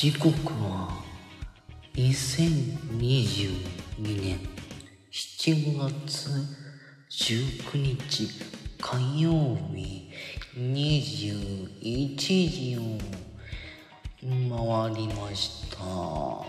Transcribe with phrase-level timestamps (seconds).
[0.00, 0.30] 時刻
[0.62, 1.02] は
[1.94, 3.50] 2022
[3.98, 4.38] 年
[5.10, 6.30] 7月
[7.10, 8.28] 19日
[8.80, 10.08] 火曜日
[10.56, 12.16] 21
[12.48, 12.80] 時を
[14.22, 15.82] 回りました。
[15.82, 16.46] は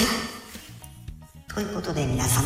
[0.00, 0.04] い。
[1.52, 2.44] ということで皆さん、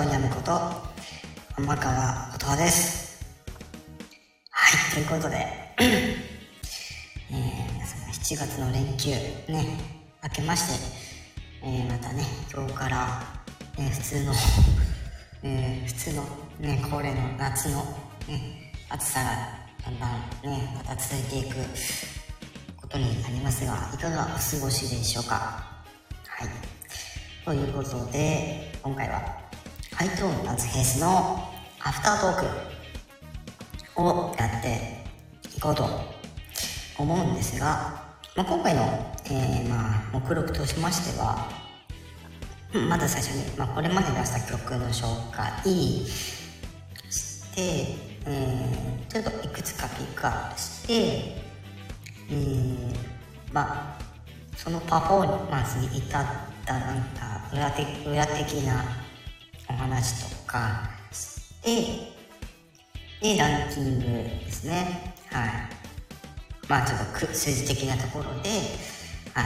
[0.00, 0.52] も、ほとにゃむこと、
[1.56, 3.20] 天川ことはです。
[4.50, 5.36] はい、ということで、
[5.78, 9.10] えー、7月の連休、
[9.52, 9.78] ね、
[10.22, 10.68] 明けまし
[11.60, 13.22] て、えー、またね、今日から、
[13.78, 14.32] え、普通の、
[15.44, 16.24] えー、普通の、
[16.60, 17.84] ね、恒例の夏の、
[18.26, 19.30] ね、暑さが
[19.84, 20.10] だんだん
[20.50, 21.56] ね、また続いていく
[22.76, 25.36] ことになりますが、いかがお過ごしでしょうか。
[26.26, 26.48] はい。
[27.44, 29.49] ということで、今回は、
[30.00, 31.46] ハイトーン夏フェスの
[31.78, 32.40] アフタートー
[33.96, 35.04] クをやって
[35.54, 35.84] いこうと
[36.96, 38.02] 思うんですが、
[38.34, 38.80] まあ、今回の、
[39.26, 41.46] えー、まあ、目録としましては、
[42.88, 45.70] まず最初に、まあ、これまで出した曲の紹介
[47.10, 47.60] して、
[48.24, 52.94] えーちょっといくつかピックアップして、えー
[53.52, 54.02] まあ、
[54.56, 56.24] そのパフォーマンスに至っ
[56.64, 59.09] たなんか裏的裏的な
[59.80, 65.14] 話とかして、で、ランキングですね。
[65.30, 65.50] はい。
[66.68, 68.50] まあちょっと数字的なところで、
[69.32, 69.42] は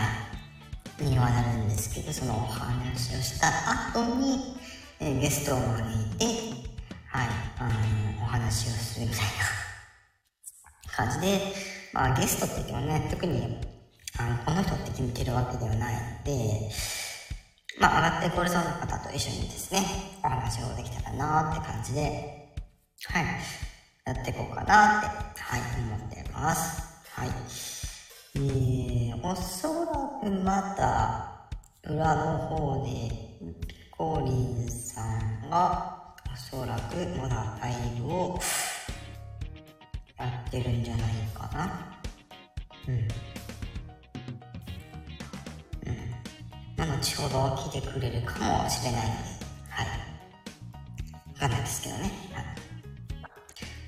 [1.00, 1.04] い。
[1.04, 3.48] にはなるんですけど、そのお話をした
[3.92, 4.56] 後に、
[5.00, 6.24] えーゲストを招いて、
[7.06, 7.28] はい、
[7.58, 7.68] あ
[8.18, 11.40] のお話をするみたいな感じで、
[11.92, 13.56] まあゲストって言ってもね、特に、
[14.18, 16.70] あの、この人って決めてるわけではないので、
[17.78, 19.82] まあ上がってこれそうな方と一緒にですね、
[20.24, 22.44] お話をできたらなって感じで、
[23.06, 23.24] はい。
[24.06, 25.00] やっていこうかなっ
[25.34, 26.82] て、はい、思ってます。
[27.10, 27.28] はい。
[28.36, 31.48] えー、おそらくまだ、
[31.84, 32.90] 裏の方で、
[33.66, 38.40] ピコリンさんが、おそらくまだファイルを
[40.18, 41.98] やってるんじゃないかな。
[42.88, 43.08] うん。
[46.76, 49.20] まあ、後ほど聞いてくれるかもしれないので、
[49.70, 49.86] はい。
[51.34, 52.10] わかんないですけどね。
[52.32, 52.44] はい。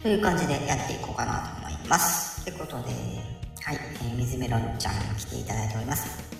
[0.02, 2.44] という感じでやっていこうかなと思います。
[2.44, 2.92] ということで、
[3.62, 6.36] はい、えー、水メロンちゃん来ていただいております。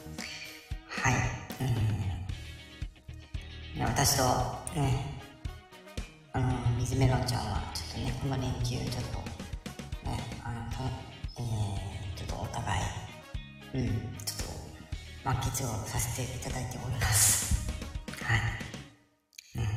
[0.89, 1.15] はい、
[3.77, 4.23] えー、私と
[4.79, 5.21] ね、
[6.33, 10.61] あの、水メロンちゃんは、ちょっとね、この連休、ちょっと、ね、あの、
[11.39, 12.83] えー、ちょっとお互い、
[13.75, 13.89] うん、
[14.25, 14.36] ちょっ、
[15.27, 17.69] 満喫をさせていただいております。
[18.23, 18.41] はい。
[19.59, 19.69] ね。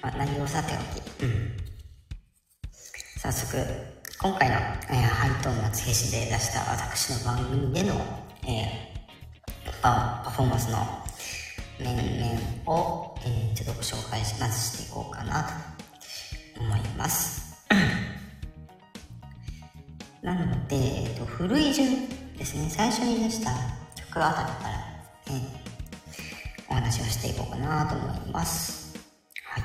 [0.00, 1.56] まあ、何をさておき、うん。
[3.18, 3.56] 早速、
[4.22, 4.60] 今回の、えー
[5.02, 7.96] ハイトーン夏フェスで出した私の番組での、
[8.46, 10.78] えーパパフォーマンスの
[11.80, 15.42] 面々を、えーちょっとご紹介しまずしていこうかな
[16.54, 17.50] と思います。
[20.22, 23.50] なので、えっと、古い順ですね、最初に出した
[23.94, 24.70] 曲あたりから、
[25.28, 25.42] え
[26.70, 28.96] お話をしていこうかなと思います。
[29.44, 29.64] はい。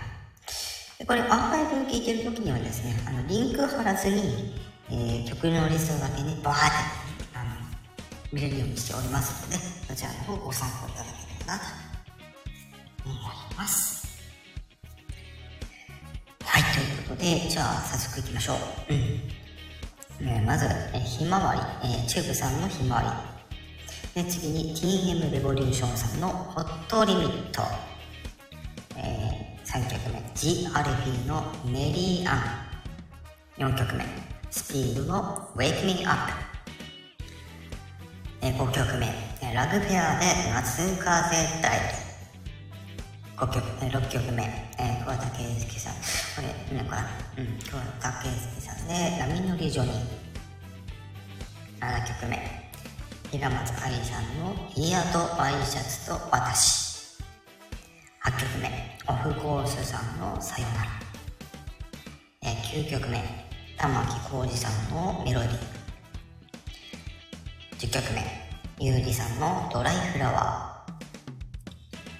[0.99, 7.49] でこれアーカイブを聞いてる時にはですね、あのリンク貼らずに、えー曲のリストだけね、バーってあの
[8.33, 9.55] 見れるようにしておりますので、
[9.87, 11.65] そちらの方ご参考いただければなと
[13.05, 14.19] 思います。
[16.43, 18.55] はい、ということで、じゃあ早速いきましょ
[18.89, 18.93] う。
[18.93, 19.34] うん。
[20.21, 23.25] えーまず、えーひまわり、えーチューブさんのひまわ
[24.15, 24.23] り。
[24.23, 27.61] で、次に TM レボリューションさんのホットリミット。
[28.97, 30.21] えー、3曲目。
[30.35, 33.73] G アルフィーのメリーアン。
[33.73, 34.05] 4曲目。
[34.51, 36.31] スピードの Wake Me Up、
[38.41, 39.07] えー5曲目。
[39.41, 41.79] えラグフェアで夏風大
[43.35, 44.43] 5曲えー6曲目、
[44.79, 45.93] えー、桑田佳祐さん。
[46.35, 49.93] これいいのかなうん桑田佳祐さんで波乗りジョニー。
[51.79, 52.65] 7曲目。
[53.31, 57.17] 平松愛さんの「ヒアとワイシャツと私」
[58.23, 60.91] 8曲目オフコースさんの「さよなら」
[62.43, 63.21] え9曲目
[63.77, 65.57] 玉置浩二さんの「メロディー」
[67.89, 68.23] 10曲目
[68.79, 70.85] ゆうりさんの「ドライフラワ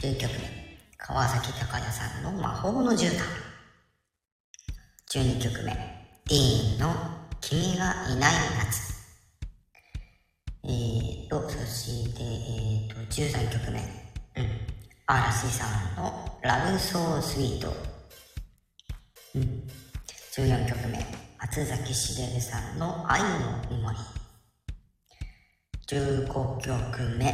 [0.02, 3.22] ー」10曲目川崎隆也さんの「魔法の絨毯」
[5.16, 5.72] 12曲目
[6.28, 6.94] ディーンの
[7.40, 8.94] 「君がいない夏」
[10.68, 13.84] えーと、そして、えーと、13曲目、う
[14.42, 14.50] ん。
[15.06, 17.74] 嵐さんのラブソースイート。
[19.36, 19.64] うん。
[20.34, 21.06] 14曲目、
[21.40, 23.28] 松崎しげるさんの愛の
[23.72, 26.28] メモリー。
[26.28, 27.26] 15曲目、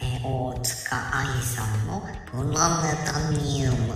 [0.00, 3.94] えー大塚愛さんのプラネタニウム。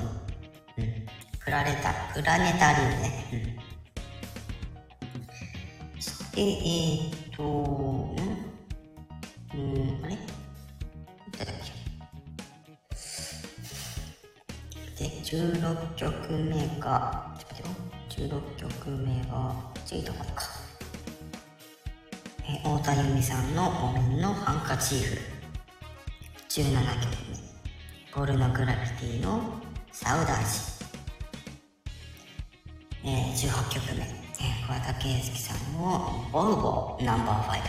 [0.79, 1.18] うん。
[1.49, 3.25] プラネタ、プラネタリウムね。
[5.95, 6.03] うん。
[6.03, 8.17] そして、えーっと、ん
[9.55, 10.19] うん、あれ？
[14.99, 17.81] で、16曲目が、ちょっと待
[18.13, 18.29] ってよ。
[18.29, 19.55] 16曲目が、
[19.87, 20.45] 次どこか。
[22.47, 25.19] えー、太田由美さんの木綿のハンカチーフ。
[26.51, 27.39] 17曲目。
[28.13, 29.41] ポルノグラフィティの
[29.93, 30.43] サウダー
[30.73, 30.78] ジ。
[33.05, 34.03] えー、18曲目。
[34.03, 37.63] えー、桑田佳祐さんのボルボナンバー5。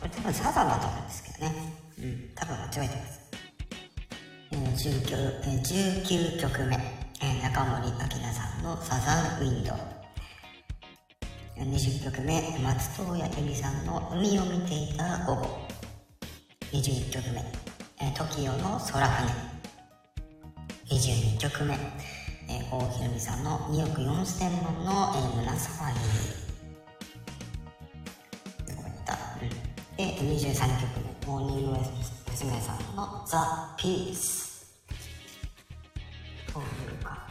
[0.00, 1.54] これ多分サザンだと思うんですけどね。
[1.98, 3.20] うん、多分間違えてます。
[4.52, 4.60] えー、
[5.06, 5.62] 19, えー
[6.36, 9.76] 19曲目、えー中森明菜さんのサザンウィンドウ。
[11.58, 15.58] 20曲目、松任谷由実さんの海を見ていた午後。
[16.72, 17.40] 21曲目、
[18.14, 19.30] TOKIO の空船。
[20.88, 21.78] 22曲目、
[22.80, 26.34] ひろみさんの2億4千万の、えー、胸騒ぎ。
[28.66, 29.48] どこ行った、うん、
[29.96, 31.78] で、23曲目、モーニング
[32.30, 32.60] 娘。
[32.62, 34.74] さんのザ・ピース。
[36.50, 36.62] とい。
[36.62, 37.28] うか、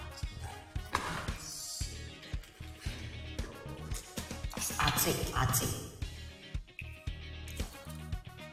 [4.54, 5.68] 熱い、熱い。
[5.68, 5.74] よ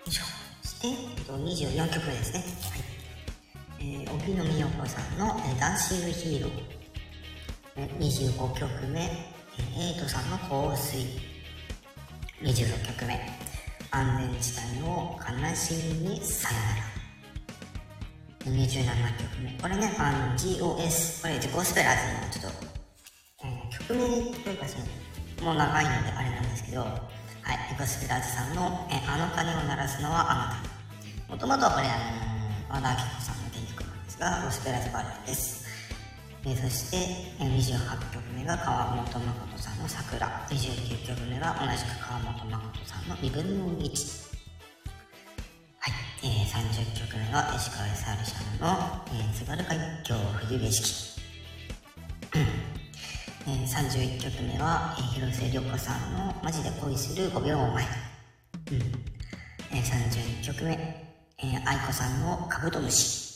[0.07, 0.11] い。
[0.11, 0.23] しょ。
[0.63, 0.87] そして、
[1.29, 2.39] 24曲目ですね。
[2.41, 2.99] はい。
[3.81, 6.78] えー、帯野美代子さんの、ダンシングヒーロー。
[7.79, 9.05] 25曲目、エ
[9.97, 11.07] イトさんの香水。
[12.43, 13.15] 26曲目、
[13.93, 16.57] 安全地帯の悲しみにさよ
[18.47, 18.65] なら。
[18.65, 19.53] 27曲目。
[19.63, 21.23] これね、あの、GOS。
[21.23, 22.67] これ、ゴスペラーズのちょっと、
[23.45, 24.09] えー曲名
[24.43, 24.85] というかその、
[25.45, 26.99] もう長いのであれなんですけど、はい、
[27.79, 30.63] ゴスペラーズさんの、えあの鐘を鳴らすのはあな
[31.29, 31.33] た。
[31.33, 35.68] もともとはこれ、あの和田アキ子さんの原曲なんですが、ゴスペラーズバージョンです。
[36.51, 36.97] えそして、
[37.41, 40.27] えー28曲目が川本誠さんの桜。
[40.49, 44.29] 29曲目が同じく川本誠さんの2分の1。
[45.79, 50.15] はい、えー、30曲目が石川さゆりさんの、えー津軽海峡
[50.49, 51.21] 冬景色。
[52.35, 57.85] えー、31曲目は、えー広瀬涼子さんのマジで恋する5秒前。
[58.73, 58.79] うん
[59.71, 63.28] えー、32曲目、えー、愛子さんのカブトムシ。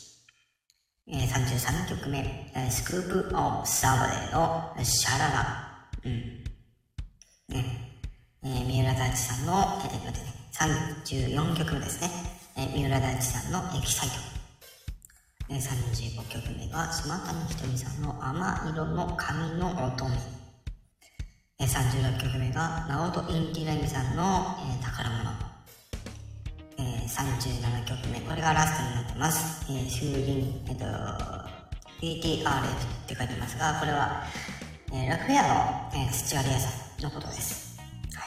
[1.05, 2.19] えー、33曲目、
[2.55, 5.89] えースクープオブサブレのシャララ。
[6.05, 6.43] うん。
[7.49, 7.99] ね。
[8.41, 10.33] えー、三浦大知さんの、えー、待ってね、
[11.27, 12.09] 34曲目ですね。
[12.55, 14.15] えー、三浦大知さんの EXCITE。
[15.49, 20.15] えー、35曲目が島谷ひとみさんの亜麻色の髪の乙女。
[21.59, 25.52] えー、36曲目がナオト・インティライミさんの、えー宝物。
[26.83, 29.71] えー、37曲目、これがラストになってます。
[29.71, 30.83] えー、修理、えっ、と、
[32.01, 34.23] PTRF って書いてますが、これは、
[34.91, 37.79] えーラフェアの、えー土屋レアさんのことです。
[38.13, 38.25] は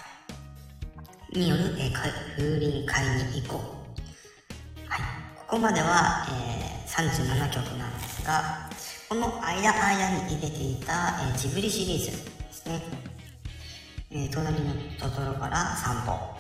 [1.35, 1.39] い。
[1.39, 4.91] による、えー、風鈴会に行こう。
[4.91, 5.01] はい。
[5.37, 8.71] ここまでは、えー37曲なんですが、
[9.11, 12.13] この間間に入れていた、えージブリシリーズで
[12.53, 12.81] すね。
[14.13, 16.36] えー隣のトトロから3本。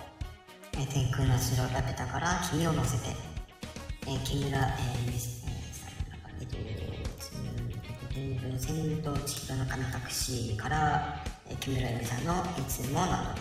[0.78, 3.14] えー天空の城ラピュタから君を乗せて、
[4.06, 6.56] えー木村、えーミスえーさんなんかえっと、
[8.16, 13.34] えー千と千尋の神隠しから、えー木村由美さんのいつもなの。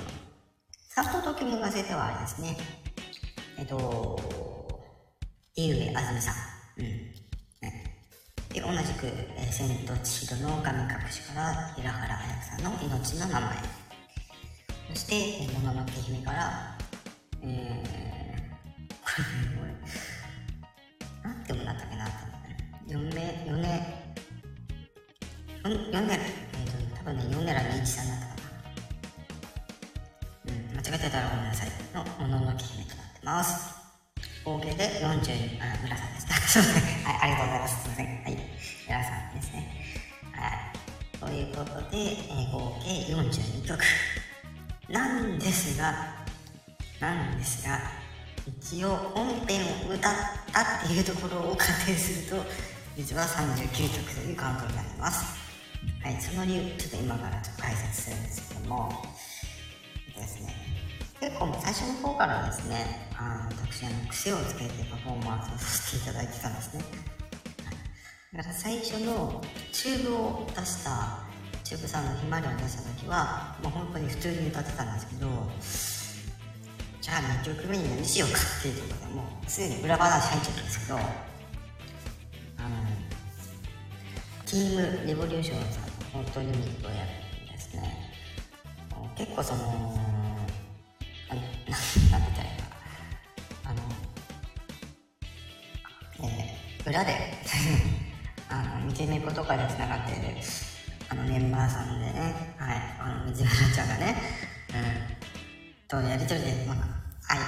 [0.89, 2.57] サフトと君がせてはあれですね。
[3.57, 4.17] えっと、
[5.55, 6.35] 井上あずみさん。
[6.79, 6.85] うん。
[6.87, 7.11] ね
[8.49, 13.57] で、同じく、えー千と千尋の神隠しから平原綾さんの命の名前。
[14.93, 16.74] そして、もののけ姫から、
[17.47, 19.19] えー、
[19.59, 19.71] これ、
[21.23, 22.05] なんて読むんだったっけな、
[22.87, 24.13] 読め、よね、
[25.63, 28.35] よよねら、えっ、と、多分ね、よねらみいちさんだったか
[30.47, 30.51] な。
[30.51, 31.69] うん、間違えてたらごめんなさい。
[31.93, 33.75] の、もののけ姫となってます。
[34.43, 36.27] 合計で42、あ、村さんです。
[36.51, 36.83] すいません。
[37.03, 37.83] はい、ありがとうございます。
[37.83, 38.05] すいません。
[38.05, 38.37] はい、
[38.87, 39.71] 村さんですね。
[40.33, 41.19] はい。
[41.19, 43.83] ということで、えー合計42曲。
[44.89, 46.24] なんですが、
[46.99, 47.79] なんですが、
[48.47, 50.13] 一応本編を歌っ
[50.51, 52.45] たっていうところを仮定すると、
[52.95, 55.35] 実は39曲というカウントになります。
[56.03, 59.05] はい、その理由、ちょっと今からちょっと解説するんですけども、
[60.15, 60.55] ですね、
[61.19, 66.83] 結構最初の方からですね、あ私あの癖をつけてパフォーマンスをさせていただいてたんですね。
[68.33, 71.19] だから最初のチューブを出した、
[71.63, 75.27] チューブさんのひまわりを出した時は、もう本当に普通に歌ってたんですけど、
[77.05, 81.05] じゃあ2曲目に何しようかっていうところでもうすでに裏話入っちゃったんですけど、あの、
[84.43, 87.11] T.M.Revolution さんの本当にミットをやる
[87.45, 88.11] んですね。
[89.15, 89.95] 結構その、
[91.29, 92.65] あの、なんて言ったらいいか。
[93.65, 93.83] あの、
[96.27, 97.13] えー、裏で
[98.49, 100.29] あの、見てみことかで繋がっている、
[101.09, 104.15] あの、メンバーさんでね、はい、あの、水村ちゃんがね、
[104.73, 104.77] う
[105.21, 105.24] ん、
[105.87, 107.39] とやりとりで、まあ、はい、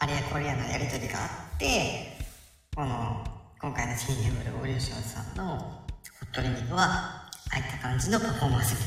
[0.00, 1.26] あれやこれやのやりとりがあ
[1.56, 2.18] って、
[2.74, 3.24] この、
[3.60, 5.86] 今回の CM レボリューションさんのホ
[6.30, 8.78] ットリミットは、ああいった感じのパフォーマンスに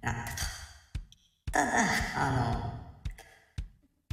[0.00, 0.42] なったと。
[1.52, 1.72] ただ、
[2.16, 2.72] あの、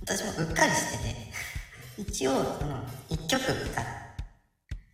[0.01, 3.85] 私もうっかりしてて、一応、その、一曲歌う。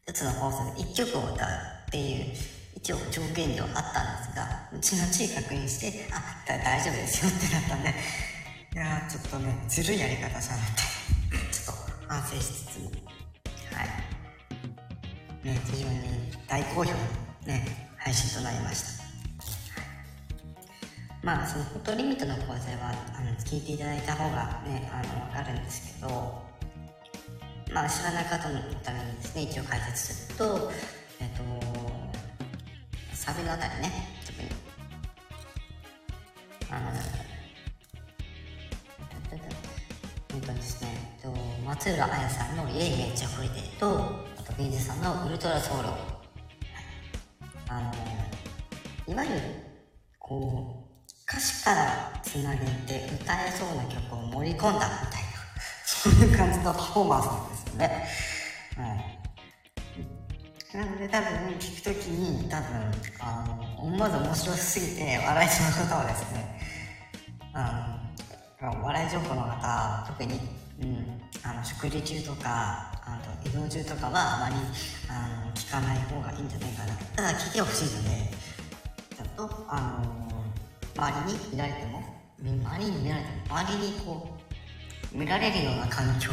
[0.07, 1.49] 一つの放送で一曲を歌う
[1.87, 2.25] っていう、
[2.75, 7.93] 一応条件ではあったんですが、うちのち確認して、あ、大丈夫ですよってなったんで、
[8.73, 10.81] いや、ちょっとね、ずるいやり方じゃなくて、
[11.51, 13.83] ちょっと反省しつつも、は
[15.43, 15.47] い。
[15.47, 16.97] ね、非常に大好評の
[17.45, 18.99] ね、配信となりました。
[21.21, 26.41] まあそのフォトリミットの講座はあの聞いていただいた方がねあの分かるんですけど
[27.73, 30.71] まあ知らない方のためにですね一応解説すると
[31.19, 31.43] えっと
[33.13, 33.91] サビのあたりね
[34.25, 34.47] 特に
[36.71, 37.28] あの
[40.33, 40.89] えっとですね、
[41.23, 45.89] えっと、松浦綾さんの「イエイめっちゃ増えて」とあとビーズさんの「ウルトラソウル」
[47.67, 47.93] あの
[49.07, 49.41] いわゆる
[50.19, 50.89] こう
[51.29, 55.29] 歌詞からつなげて歌えそうな曲を盛り込んだみたいな、
[55.85, 58.07] そういう感じのパフォーマンスなんですよね。
[58.77, 59.19] はい。
[60.77, 66.59] なので多分聞くときに多分、あの、思わず面白すぎて笑いそうな方はですね、
[67.53, 68.08] あの、
[68.61, 70.39] お笑い情報の方、特に、
[70.81, 74.55] うん、あの、食事中とか、あの移動中とかはあまり
[75.09, 76.93] あの聞かない方がいいんじゃないかな。
[77.15, 78.09] ただ聞いてほしいので、
[79.15, 80.29] ちょっと、あの
[80.99, 82.03] 周りに見られても
[82.43, 84.27] 周りに見られても周りにこ
[85.13, 86.29] う見られるような環境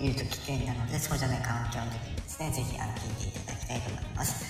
[0.00, 4.44] にいると危険なのでそうじゃない環境の時にですね是非あの聴いていただきたいと思います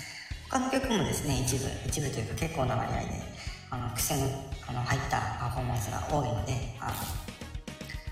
[0.48, 3.31] 他の曲もですね一部一部というか結構な割合で
[3.72, 4.28] あの癖の
[4.68, 6.92] あの入ったパフォーマンスが多いのであの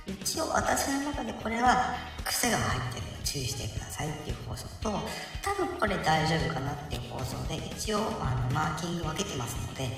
[0.09, 8.01] 一応私の中でこれは癖が入ってるの注意してくださいっていう放送と多分これ大丈夫かなっていう放送で一応あ
[8.49, 9.93] のマーキング分けてますのではい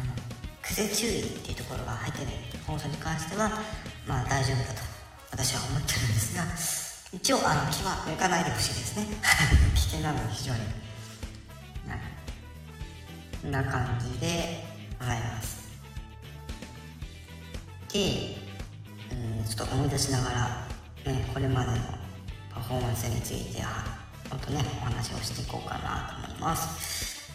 [0.00, 0.12] あの
[0.62, 2.28] 癖注意っていうところが入ってる
[2.66, 3.50] 放送に関しては
[4.08, 4.80] まあ大丈夫だと
[5.30, 6.42] 私は思ってるんですが
[7.12, 9.06] 一応あの気は抜かないでほしいですね。
[9.76, 10.83] 危険なので非常に。
[13.50, 14.64] な感じで
[14.98, 15.64] ございます。
[17.92, 18.36] で
[19.12, 21.76] うんちょっと思い出しながらねこれまでの
[22.52, 23.84] パフォーマンスについては
[24.30, 27.32] もっとねお話をしていこうかなと思います。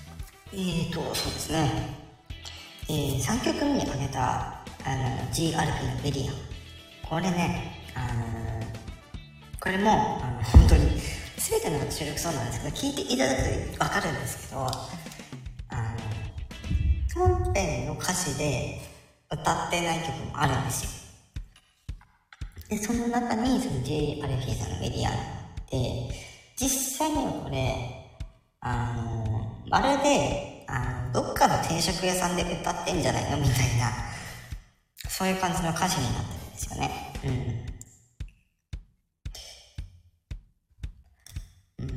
[0.52, 2.10] えーとそうですね。
[2.90, 6.36] えー、3曲目に挙げたあの GRP のベリアン。
[7.08, 8.60] これね、あの、
[9.60, 11.00] これもあの本当に
[11.38, 13.42] 全ての収録そうなんですけど聞いていただく
[13.78, 14.68] と分かるんですけど
[18.02, 18.80] 歌詞で
[19.32, 20.90] 歌ってない曲もあるんですよ
[22.70, 25.14] でその中にその JRP さんのベリアン
[25.72, 26.10] で
[26.58, 28.00] 実際にはこれ
[28.62, 33.90] あの、まるであの、どっかの定食屋さんで歌ってんじゃないのみたいな、
[35.10, 37.14] そういう感じの歌詞になってるんですよね。
[41.80, 41.86] うん。
[41.86, 41.90] うん。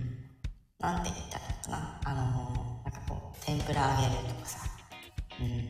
[0.78, 2.00] なんて言ったらいいかな。
[2.04, 2.20] あの
[2.84, 4.58] なんかこう、天ぷら揚げるとかさ、
[5.40, 5.68] うん。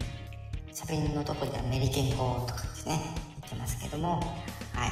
[0.92, 3.00] サビのとこではメリケン語とかですね、
[3.40, 4.20] 言ってますけども、
[4.74, 4.90] はい。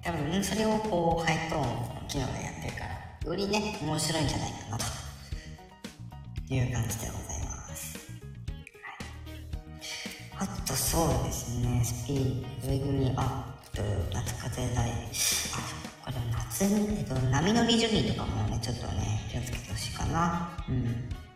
[0.00, 4.84] 多分、それをこう、ハイトーン機能でやってるから、よりね、面白いんじゃないかなと。
[6.54, 7.98] いう感じでございます。
[10.36, 14.94] はい、あとそうですね、スピード、上組アップ、夏風台、あ、
[16.04, 20.56] これ夏、えっと、波乗りジョギーとかもね、ちょっとね、気をつけてほしいかな。
[20.68, 21.27] うん。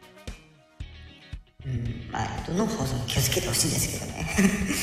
[1.67, 4.27] うん、まあ、どの放送も気をつけてほしいんですけどね。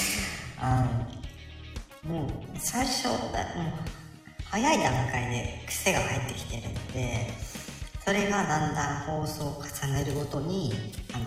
[0.57, 0.87] あ
[2.05, 3.19] の、もう、最初、もう、
[4.45, 7.33] 早い段階で癖が入ってきてるので、
[8.03, 10.73] それがだんだん放送を重ねるごとに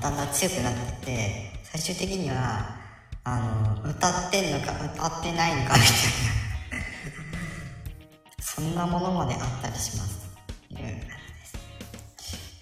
[0.01, 2.83] だんだん強くなってって最終的には
[3.25, 3.39] あ
[3.85, 5.83] の、歌ってんのか歌ってないのかみたいな。
[8.43, 10.29] そんなものまであったりします。
[10.71, 11.55] いろいろなです。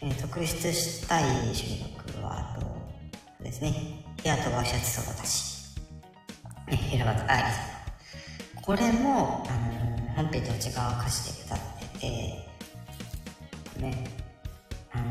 [0.03, 1.65] えー、特筆したい収
[1.97, 2.59] 録は、
[3.43, 5.77] ですね、ヘアとワイシャツと私。
[6.69, 7.61] ね、平松愛理さ
[8.61, 8.63] ん。
[8.63, 10.57] これも、あの本編と違う
[11.01, 11.59] 歌詞で歌っ
[11.93, 12.09] てて、
[13.81, 14.05] ね、
[14.93, 15.05] あの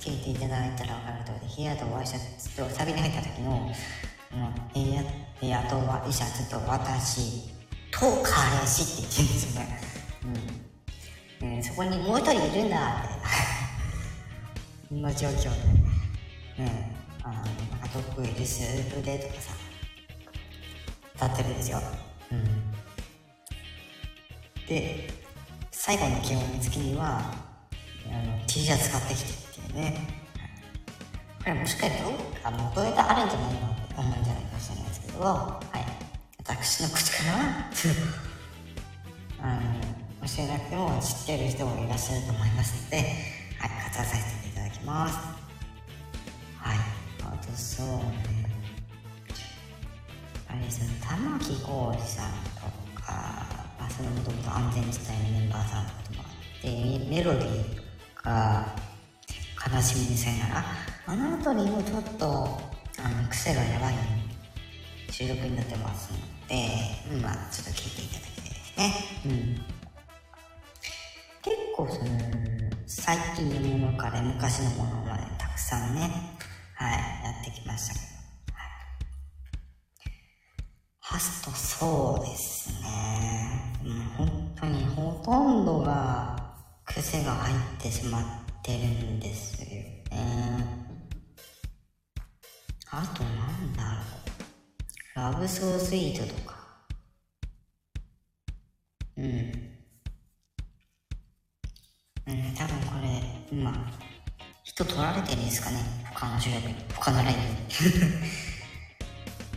[0.00, 3.70] 聞いていただいたら分かる通り、ヒアとワイシャツとサビに入った時の、
[4.74, 7.48] ヘアヘアとワイシャツと私
[7.90, 9.80] と彼氏って言ってるんですよね。
[11.42, 11.48] うん。
[11.48, 13.08] えー、そこにもう一人いるんだって。
[14.88, 15.50] そんな状況
[16.56, 16.64] で。
[16.64, 16.95] ね
[17.26, 17.44] あの、なん
[17.80, 18.62] か得意です、
[18.96, 19.52] 腕とかさ、
[21.16, 21.82] 歌ってるんですよ。
[22.30, 22.44] うん。
[24.68, 25.10] で、
[25.72, 30.06] 最後の基本付きには、あの、T シャツ買ってきてっていうね。
[31.40, 32.10] これもしかしたら、
[32.44, 36.06] あの、元ネタあるんじゃないのって思うんじゃないかもしれないですけど、はい。
[36.38, 37.70] 私の口からは、
[39.40, 39.62] あの、
[40.28, 42.96] 教えなくても知ってる人もいらっしゃると思いますので、
[43.58, 45.16] はい、活用させていただきます。
[46.58, 46.95] はい。
[47.56, 48.46] そうね。
[50.48, 53.06] あれですね、玉置浩二さんとか、
[53.78, 56.26] あ、そのもともと安全地帯のメンバーさんとかもあ
[56.58, 56.68] って、
[57.08, 58.66] メロディーが
[59.74, 60.64] 悲しみにさよなら。
[61.08, 62.26] あの辺りもちょっと、
[63.02, 63.94] あの、癖がやばい
[65.10, 68.94] 収録になってますので、まあ、ちょっと聞いていただきたいですね。
[69.24, 69.54] うん。
[71.42, 72.10] 結構その、
[72.86, 76.35] 最近のものから昔のものまでたくさんね、
[76.78, 76.92] はい、
[77.24, 78.06] やってきましたけど。
[78.52, 78.68] はい、
[81.00, 83.72] ハストそうですね。
[83.82, 88.22] もう本当にほとんどが癖が入ってしまっ
[88.62, 90.86] てるんですよね。
[92.90, 94.00] あとなんだろ
[95.30, 95.32] う。
[95.32, 96.56] ラブソースイートとか。
[99.16, 99.24] うん。
[102.28, 103.72] うん、多分これ、今、
[104.76, 105.78] 人取られてるんですかね
[106.12, 107.46] 他の種類、他のライブに。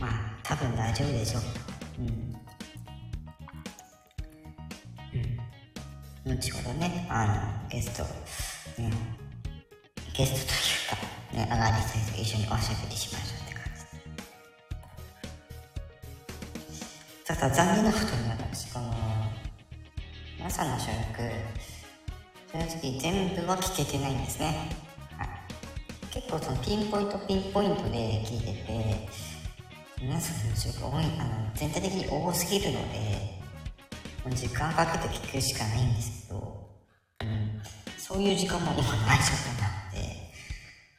[0.00, 0.10] まあ、
[0.42, 1.42] 多分大丈夫でしょう。
[1.98, 2.06] うん。
[6.24, 6.38] うん。
[6.38, 8.06] 後ほどね、あの、ゲスト、
[8.78, 8.90] うん、
[10.14, 10.54] ゲスト
[11.36, 13.82] というか、ね、長り先生と一緒におしゃべりしましょうって感じ
[17.26, 18.94] ただ残念なことに私、この、
[20.46, 21.30] 朝の収録、
[22.52, 24.89] 正直全部は聞けてないんですね。
[26.12, 29.08] 結構そのピンポイントピンポイントで聞いてて
[30.00, 33.40] 皆さんの情報多いあの全体的に多すぎるので
[34.28, 36.68] 時間かけて聞くしかないんですけど、
[37.22, 37.62] うん、
[37.96, 40.20] そういう時間も今ない状態なので、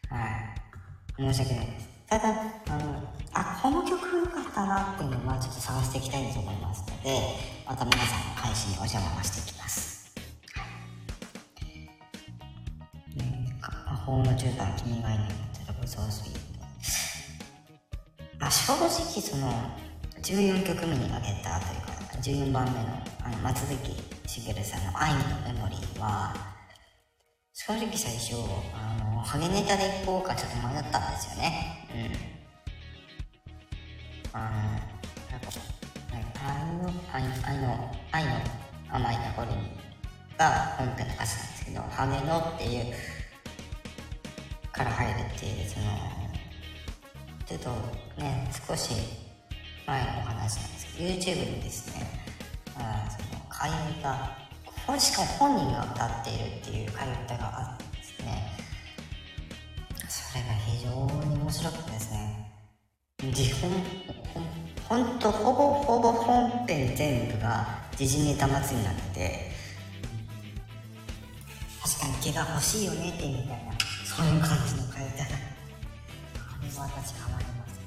[0.09, 1.89] はい、申し訳ないです。
[2.07, 2.29] ただ、
[2.67, 7.21] あの、あ、この曲良かったなっていうのはちょっと探していきたいと思いますので、
[7.67, 9.90] また皆さんの配信にお邪魔はしていきます。
[14.05, 15.35] 法の絨毯君がいないの
[15.67, 16.41] ラブソースイー
[18.39, 19.51] まあ正直その
[20.21, 22.79] 14曲目に挙げたというか14番目の
[23.23, 23.95] あの松崎
[24.27, 26.35] しげるさんの「愛のメモリーは」
[27.53, 28.35] 正直最初
[28.73, 31.87] あのハゲネタでいこうかちょっと迷ったんですよね。
[31.93, 32.41] うん。
[34.33, 35.49] あのなんか
[36.43, 38.31] 愛の愛愛の愛の
[38.89, 39.45] 甘い名残
[40.37, 42.95] が本編の歌詞なんですけど「ハゲの」っていう
[44.81, 45.85] から入るっていうその
[47.45, 48.93] ちょっとね少し
[49.85, 52.03] 前のお話なんですけど YouTube にですね
[52.77, 54.37] あその会話
[54.87, 58.57] がしかも本人が歌っているっていう会話があってですね。
[60.09, 60.89] それが非常
[61.29, 62.51] に面白くてですね。
[63.33, 63.71] 基本
[64.89, 69.51] ほんとほぼほぼ本編全部が時事ネタ祭りになってて
[71.83, 73.80] 確かに毛が欲しいよねってみたいな
[74.15, 75.29] そういう感じの階段あ
[76.61, 77.81] れは私ハマります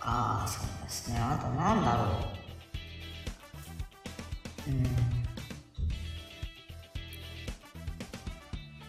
[0.00, 1.18] ああそうですね。
[1.20, 2.04] あとなんだろ
[4.66, 4.70] う。
[4.70, 4.82] うん。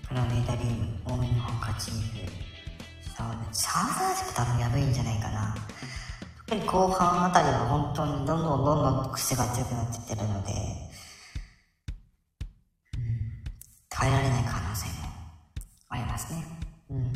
[0.07, 2.01] プラネタリウム大いのハンカチーフ
[3.13, 5.55] サーザージも多分やばいんじゃないかな。
[6.47, 10.53] 特に後半あたりは本当にどんどんどんどん癖が強くなってってるので。
[14.01, 14.93] 変えられない可能性も
[15.89, 16.43] ありますね。
[16.89, 17.13] うん。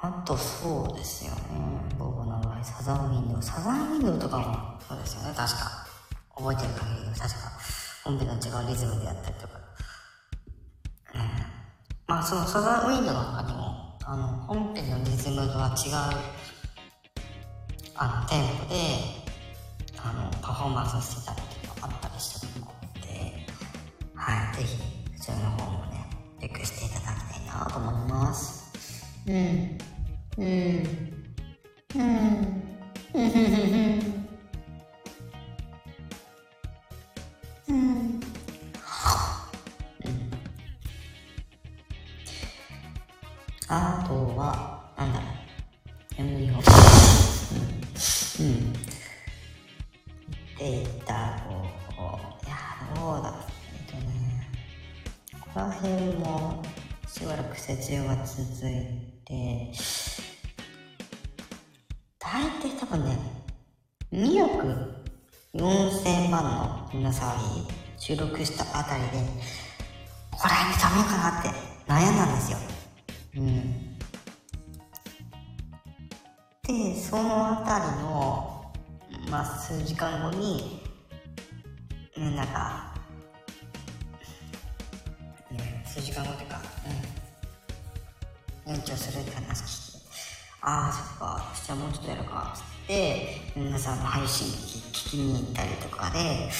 [0.00, 1.38] あとそうですよね。
[1.96, 3.42] 僕の場合、サザンウィンドウ。
[3.42, 5.86] サザンウィンドウとかもそうですよね、確か。
[6.36, 7.52] 覚えてる限りで確か。
[8.02, 9.58] 本編の違うリズムでやったりとか。
[11.14, 11.20] うん
[12.08, 15.92] まあそのサザンウィンドウの他にも、あの、本編のリズムとは違う、
[17.94, 18.74] あの、テンポで、
[19.98, 22.57] あの、パフォーマンスしてたっていうのがあったりしたと思うので、
[24.28, 24.76] はい、ぜひ、
[25.16, 26.04] そちらの方もね、
[26.38, 28.70] チェックしていただきたいなと思います。
[29.26, 29.78] うん。
[30.36, 30.46] うん。
[31.94, 32.02] うん。
[33.14, 33.24] うん。
[37.68, 37.72] うん。
[37.72, 38.20] うん。
[43.68, 45.12] あとは、なん。
[45.14, 45.24] だろ
[46.18, 46.22] う。
[46.22, 46.52] 眠りを。
[46.52, 46.56] う
[48.42, 48.46] ん。
[48.46, 48.72] うん。
[50.58, 51.47] データ
[55.48, 56.62] ここら辺も
[57.06, 58.72] しばらく設営が続い
[59.24, 59.72] て、
[62.18, 63.18] 大体多分ね、
[64.12, 64.66] 2億
[65.54, 69.08] 4000万の皆さんに収録したあたりで、
[70.30, 71.48] ここら辺に食べようかなって
[71.88, 72.58] 悩んだんですよ。
[73.36, 73.98] うん。
[76.62, 78.70] で、そのあたりの、
[79.30, 80.82] まあ、数時間後に、
[82.18, 82.87] ね、なんか、
[86.18, 86.60] ね、数時間後っていうか、
[88.66, 88.72] うん。
[88.74, 90.06] 延長するって話聞いて、
[90.62, 96.50] ああ、そっか、じゃあもうちょっとやるかっ、つって、皆さんの配信聞き聞きに行ったりとかで、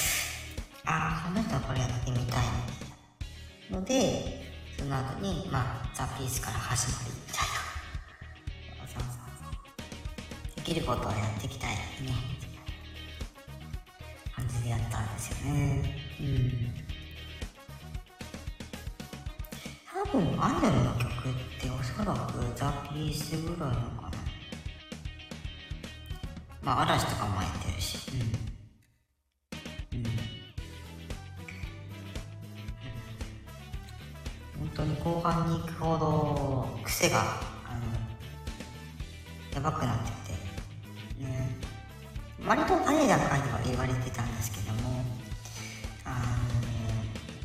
[0.85, 2.43] ああ、この人はこれやってみたいみたい
[3.71, 7.69] なので、その後に、まあ、ザ・ピースから始まりみたいな。
[8.87, 9.13] そうそうそ
[10.53, 10.55] う。
[10.55, 11.77] できることをやっていきたいね。
[11.99, 12.13] みたい
[14.25, 15.95] な感じでやったんですよね。
[16.21, 16.78] うん。
[20.11, 24.11] 多分、アイドルの曲っておそらくザ・ピースぐらいのかな。
[26.61, 27.97] まあ、嵐とかもやってるし。
[29.93, 29.99] うん。
[29.99, 30.03] うん。
[34.59, 37.19] 本当に後半に行くほど癖が
[37.65, 37.81] あの
[39.53, 40.33] やばくなって
[41.17, 41.55] て、ね、
[42.45, 45.03] 割と早い段階では言われてたんですけども
[46.03, 46.15] あの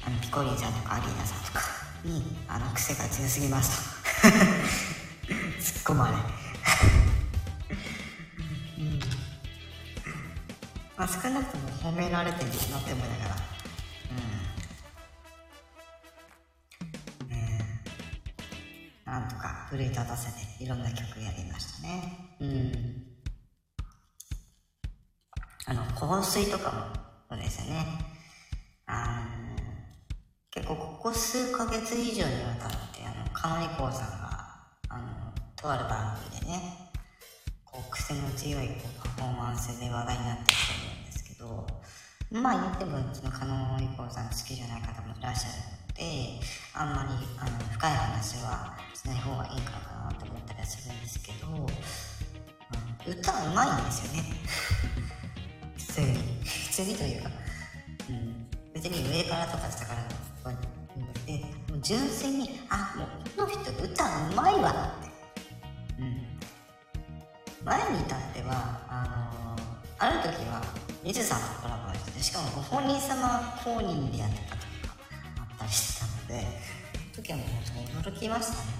[0.06, 1.73] あのピコリンさんとかアリーナさんとか
[2.04, 4.28] にあの癖が強すぎますと
[5.60, 6.14] 突っ込まれ
[8.78, 9.00] うん
[10.96, 13.36] まあ少なくとも褒められてるなって思いながら
[14.10, 14.54] うん
[19.04, 22.36] なんとか奮い立たせていろんな曲やりましたね。
[22.40, 23.04] うん。
[25.66, 26.86] あの、香水とかも
[27.28, 27.86] そうですよね。
[28.86, 29.33] あの、
[30.54, 34.54] 結構ここ数ヶ月以上にわたって、あの、カノリコさんが、
[34.88, 35.02] あの、
[35.56, 36.92] とある番組でね、
[37.64, 41.66] こう、癖の強いこうパフォーマンスで話題になってきてるんですけど、
[42.30, 45.54] まあ言っても、そのカノリコさん好きじゃない方もいらっしゃる
[45.88, 46.38] ので、
[46.72, 49.72] あんまりあの深い話はしない方がいいか
[50.06, 54.22] なと思ったりするんですけど、うん、歌うまいんですよね。
[55.76, 56.14] 普通に。
[56.44, 57.30] 普通にというか、
[58.08, 60.23] うん、別に上からとか下から、
[61.84, 65.10] 純粋に、あ、もうこの人歌うまいわって。
[66.00, 66.24] うん。
[67.62, 70.62] 前に至っては、あのある時は、
[71.04, 73.28] 水さんとコラボして、しかもご本人様
[73.62, 74.92] 本人でやってた時が
[75.42, 76.46] あったりしてたので、
[77.12, 77.48] その時はもう
[78.02, 78.73] 驚きましたね。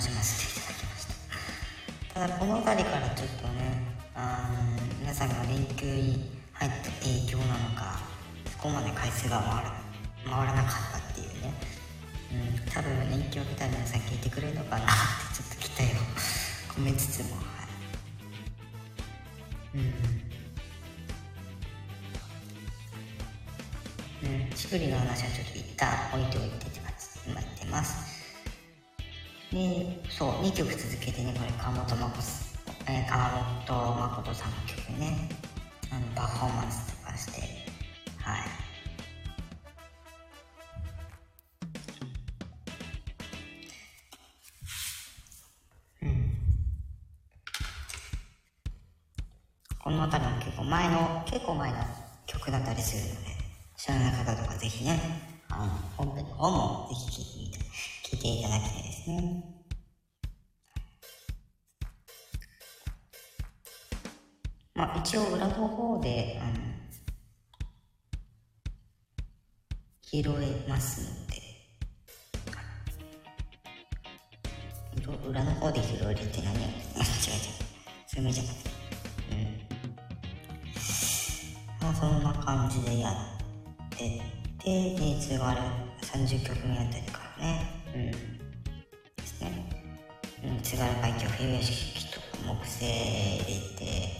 [0.00, 1.04] 楽しませていただきまし
[2.08, 2.14] た。
[2.14, 3.84] ただ、この辺りからちょっとね、
[4.14, 4.48] あ、
[4.98, 8.00] 皆さんが連休に入った影響なのか、
[8.50, 9.76] そこまで回数が回ら
[10.24, 11.52] 回らなかったっていうね、
[12.32, 14.92] うん、多分人気を受けたら皆さん聞いてくれるのかなって
[15.36, 15.96] ちょっと期待を
[16.80, 17.44] 込めつつも、はい。
[19.76, 19.82] うん。
[24.22, 28.20] うん、ジブリの話はちょっと一旦置いておいてって感じで今言ってます。
[29.52, 29.89] で、
[30.20, 32.20] そう、2曲続けてね、これ川本真子、
[32.90, 33.30] えー、川
[33.66, 35.30] 本誠さんの曲ね、
[35.90, 37.40] あの、パフォーマンスとかして、
[38.18, 38.42] はい。
[49.82, 51.78] この辺りも結構前の、結構前の
[52.26, 53.28] 曲だったりするので、
[53.74, 55.00] 知らない方とかぜひね、
[55.48, 57.58] あの、本編の方もぜひ聴いて
[58.04, 59.59] 聞いていただきたいですね。
[64.80, 66.52] まあ一応裏の方で、あの、
[70.00, 71.42] 拾えますので、
[75.28, 76.54] 裏の方で拾えるって何？
[76.56, 76.66] を、違う違う。
[78.06, 78.70] そういう意味じゃなくて。
[82.00, 83.14] そんな感じでやっ
[83.90, 84.22] て
[84.58, 85.60] て、で、津軽
[86.00, 88.10] 30曲目あたりからね、うん。
[88.10, 88.16] で
[89.26, 89.68] すね。
[90.42, 93.44] うん、津軽海峡冬屋敷と木星入れ
[93.76, 94.19] て、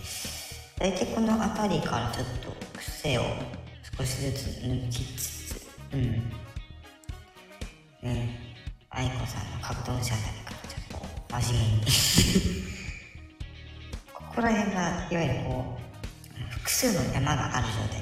[0.81, 3.23] 大体この辺りからちょっと癖を
[3.99, 5.61] 少しずつ抜きつつ、
[5.93, 6.33] うん。
[8.03, 8.57] ね、
[8.88, 10.03] 愛子さんの格闘者あたり
[10.43, 11.83] からちょっと真面目に
[14.11, 15.79] ここら辺が、いわゆるこ
[16.49, 18.01] う、複数の山がある状態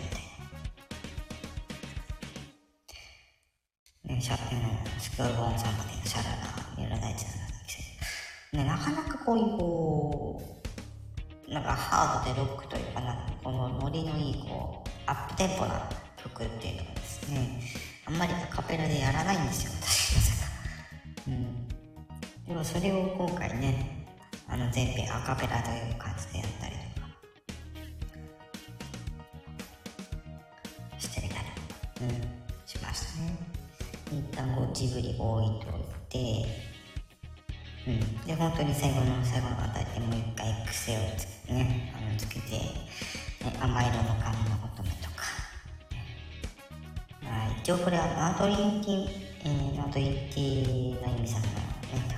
[48.38, 49.08] 応これはナートリンティ、
[49.44, 51.54] えー、ナートリンティナユミさんの、ね、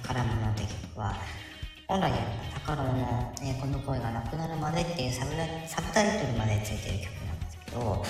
[0.02, 1.14] 宝物って曲は、
[1.88, 2.12] 本来
[2.54, 5.32] 宝物、ね、この声がなくなるまでっていうサブ
[5.66, 8.00] サブタイトルまでついてる曲なんですけど、はい、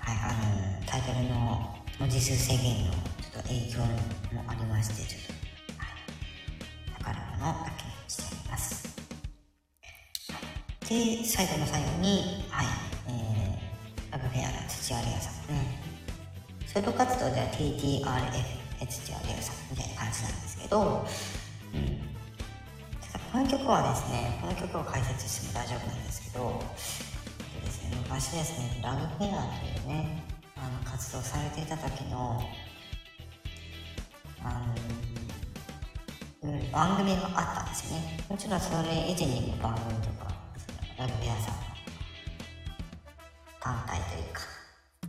[0.00, 8.88] あのタイトルの文字数制限のちょっと影響もありましてちょっと、はい、宝物だけにしてあります。
[10.88, 12.66] で、最後の最後に、はい、
[13.08, 15.79] えー、ラブフェアな土屋レアさんね。
[16.72, 18.06] ソロ活動では TTRF
[18.86, 21.04] 土屋レアさんみたいな感じなんですけど、
[21.74, 21.98] うん。
[23.10, 26.62] ただこの曲はですね、この曲を解説しても大丈夫なんですけど、
[28.04, 30.22] 昔ですね、ラグフェアというね、
[30.54, 32.40] あの活動されていた時の、
[34.44, 34.62] あ
[36.44, 38.16] の、うん、番組があったんですよね。
[38.28, 40.32] もちろんそれ以前にも番組とか、
[40.96, 41.60] ラグフェアさんの
[43.58, 44.40] 単体というか、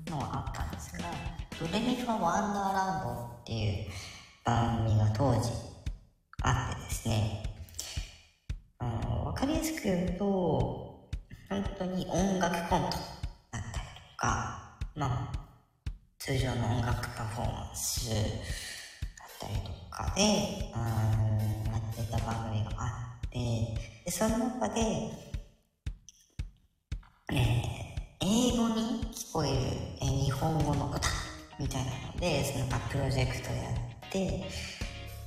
[0.09, 0.70] のがあったん
[1.61, 3.09] ドレミファワンダーランド
[3.41, 3.85] っていう
[4.43, 5.51] 番組が当時
[6.41, 7.43] あってですね、
[8.79, 11.07] あの、わかりやすく言うと、
[11.49, 12.97] 本当に音楽コント
[13.51, 15.31] だったりとか、まあ、
[16.17, 18.21] 通常の音楽パフォーマンスだっ
[19.39, 23.37] たりとかで、あの、やってた番組があって、
[24.05, 24.81] で、その中で、
[27.31, 29.57] えー、英語に聞こえる、
[30.01, 31.20] え、日本語の歌。
[31.61, 33.69] みたいなので、そのプロジェクトや
[34.07, 34.43] って、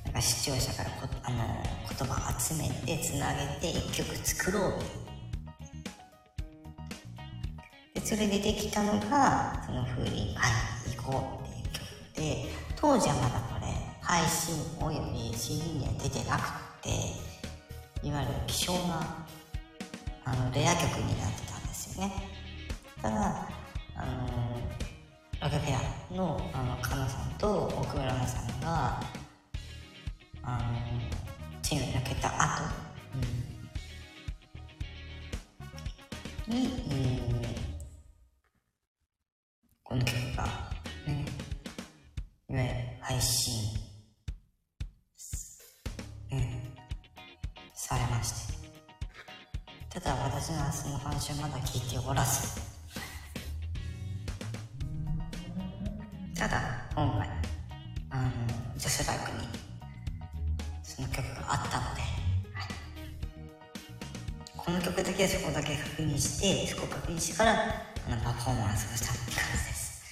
[0.04, 1.38] なんか視聴者からこあの
[1.88, 4.72] 言葉集めて、つなげて一曲作ろう
[7.94, 10.48] でそれでできたのが、その風鈴、は
[10.92, 13.68] い、行こうっていう曲で、当時はまだこれ、
[14.00, 16.42] 配信および CD には出てなく
[16.82, 16.90] て、
[18.02, 19.24] いわゆる希少な、
[20.24, 22.12] あの、レア曲になってたんですよね。
[23.00, 23.48] ただ、
[23.96, 24.83] あのラ
[25.48, 29.00] グフェアの、あの、かなさんと奥村さんが、
[30.42, 30.62] あの
[31.62, 32.62] チーム抜けた後、
[36.48, 37.44] うん、に、うん
[39.82, 40.44] この曲が、
[41.06, 41.24] ね、
[42.48, 42.64] ゆる
[43.00, 43.78] 配信、
[46.30, 46.74] ね、
[47.74, 48.54] されまして。
[49.90, 52.73] ただ私はその話をまだ聞いておらず、
[56.34, 56.60] ただ、
[56.94, 57.28] 今回、
[58.10, 58.30] あの、
[58.76, 59.48] 女子バイクに
[60.82, 62.02] その曲があったので、
[62.52, 62.68] はい、
[64.56, 70.04] この曲だけそこだけ確認してそこを確認してからあのパフォーマンスをしたって感じです。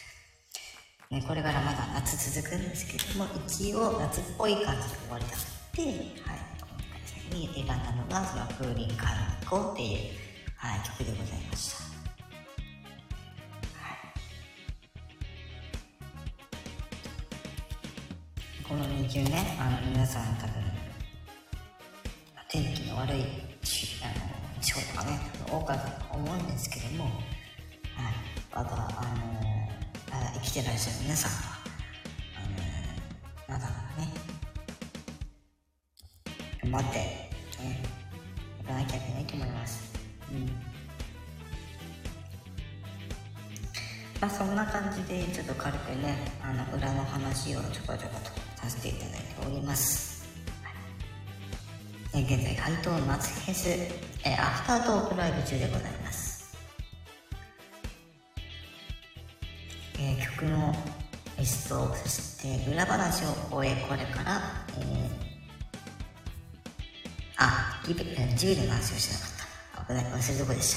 [1.10, 5.38] ね、これからまだ夏続くんですけども一応夏っぽい感じで終わりだっ
[5.72, 6.08] て、はい、今
[7.30, 8.86] 回に選んだのがその「風鈴会に
[9.44, 9.98] 行こう」っていう、
[10.56, 12.01] はい、曲でございました。
[18.72, 20.54] この2球ね、あの皆さん多分、
[22.48, 27.12] 天気の悪いあの地方とかね、多かったと思うんですけども、はい、
[28.50, 29.28] まだ、あの
[30.10, 31.38] まだ生きてらっしゃる皆さんは、
[33.46, 34.10] あのまだまだね、
[36.62, 37.82] 頑張って、ね、
[38.58, 39.92] いかなきゃいけないと思います。
[40.30, 40.72] うん
[44.18, 48.31] まあそんな感じでちょっと軽くねあの裏の話をちょこちょこと
[48.62, 50.24] させていただいております、
[52.12, 53.68] はい、現在配当夏フェス
[54.24, 56.56] えアフタートークライブ中でございます。
[59.98, 60.74] えー曲の
[61.38, 64.40] リストそして裏話を終えこれから、
[64.78, 65.32] えー
[67.36, 68.04] あジブ
[68.36, 69.92] ジブリの話をしなかった。
[69.92, 70.76] 危ない忘れるとこでし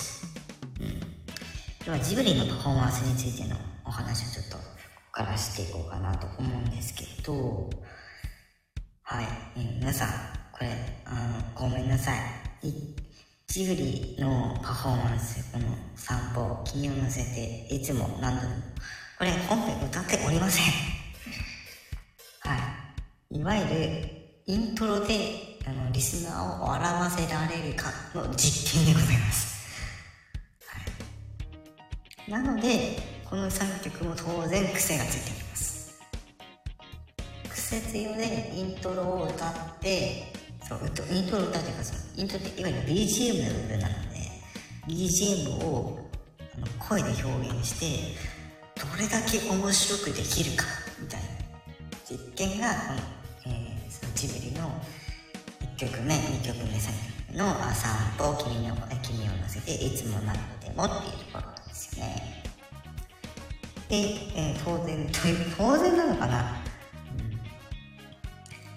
[1.79, 1.85] た。
[1.85, 4.63] ではジブリのパフォーマンスについてのお話をちょっとこ
[5.11, 7.14] こからしていこうかなと思うんですけど。
[7.33, 9.25] はい、
[9.57, 10.09] えー皆さん
[10.51, 10.69] これ
[11.05, 11.15] あ
[11.55, 12.11] のごめんなさ
[12.61, 12.67] い。
[12.67, 12.95] い
[13.47, 18.53] ジブリのパフォーマンスこの散歩金を乗せていつも何度も
[19.17, 20.65] これ本編歌っておりません。
[22.47, 22.57] は
[23.31, 23.39] い。
[23.39, 24.09] いわゆる
[24.45, 29.55] イントロであのリスナーを笑わせられるかの実験でございます。
[32.27, 35.44] なのでこの3曲も当然癖がついております。
[37.65, 44.19] 癖強でイントロを歌ってそううとイントロ歌うというかそのイントロっていわゆる BGM の部分なので
[44.87, 45.99] BGM を
[46.55, 48.15] あの声で表現して
[48.79, 50.65] どれだけ面白くできるか
[51.01, 51.27] みたいな
[52.07, 52.93] 実験がこ
[53.49, 54.69] の、えーそのジブリの
[55.61, 56.91] 1曲目2曲目3
[57.27, 62.43] 曲目の散歩君の君を乗せていつも何度でもっていうところなんですよね。
[63.89, 63.95] で、
[64.35, 66.64] えー当然という当然なのかな、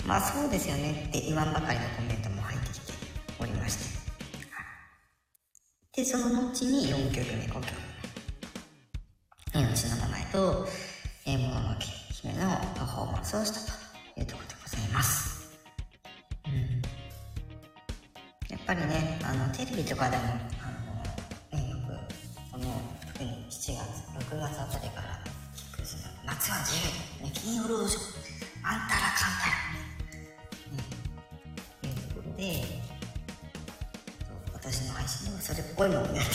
[0.09, 2.93] まあそうですよねって言わんばかりのコメントも入ってきて
[3.39, 3.99] おりまして。
[5.95, 7.65] でその後に4曲目5曲
[9.53, 10.67] 目命の名前と
[11.27, 13.61] 「えー、もののけ姫」のパフォーマンスをした
[14.15, 15.59] というところでございます、
[16.47, 16.53] うん、
[18.49, 20.23] やっぱりねあのテレビとかでも
[20.63, 21.83] あの、ね、よく
[22.53, 22.81] この
[23.13, 23.75] 特に7月
[24.31, 25.21] 6月あたりから
[25.55, 26.79] 聞くその夏は自
[27.21, 28.19] 由、ね、金曜ロードショー
[28.63, 29.68] あんたらかんたら、
[35.79, 36.27] ぽいのをやっていた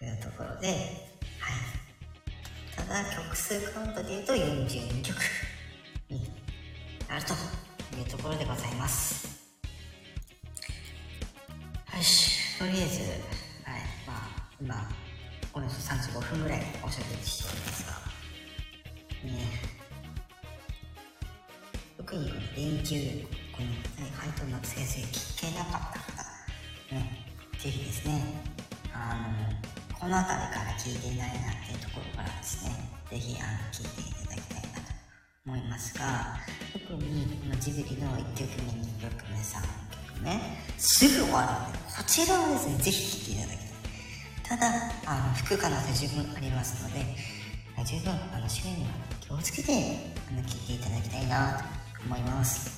[0.00, 0.76] というところで、はい、
[2.76, 5.16] ただ曲数カウントでいうと42曲
[6.10, 6.28] に
[7.08, 7.34] なると
[7.96, 9.28] いうところでございます。
[11.96, 13.00] よしとりあえず
[13.62, 13.80] はい。
[14.08, 14.28] まあ
[14.60, 14.88] 今
[15.54, 17.92] およそ35分ぐらいおしゃべりしておりますが
[19.24, 19.38] ね。
[21.96, 23.24] 特にこの連休
[30.08, 32.72] この辺りから聞いていないなっていうところからですね
[33.10, 34.96] ぜひあの聞いていただきたいなと
[35.44, 36.40] 思いますが
[36.72, 39.60] 特にこのジブリの1曲目2曲目3
[40.16, 40.40] 曲目
[40.78, 44.56] すぐ終わるのでこちらはですねぜひ聴いていただきたい。
[44.56, 44.72] ただ
[45.04, 47.04] あの吹く可能性十分ありますので
[47.84, 48.88] 十分あの周囲には
[49.20, 49.72] 気をつけて
[50.32, 51.64] あの聞いていただきたいなと
[52.06, 52.77] 思います。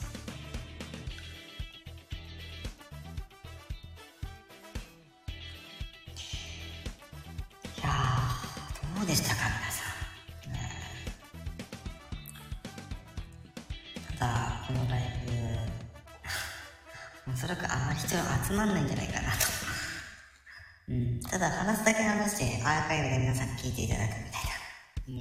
[23.61, 25.21] 聞いていただくみたい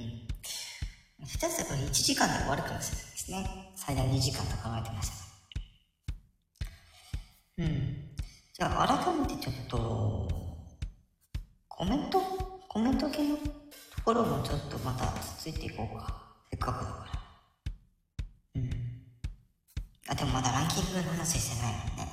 [1.20, 1.26] うん。
[1.26, 3.72] 下手すれば1時間で終わるかもしれないですね。
[3.76, 5.14] 最大2時間と考えてました。
[7.58, 8.10] うん。
[8.54, 10.28] じゃあ改めてちょっと、
[11.68, 12.20] コメント
[12.66, 13.42] コメント系のと
[14.04, 16.22] ころもちょっとまたつついていこうか。
[16.50, 17.08] せっかくだか
[18.54, 18.62] ら。
[18.62, 18.70] うん。
[20.08, 22.08] あ、でもまだランキングの話してないもんね。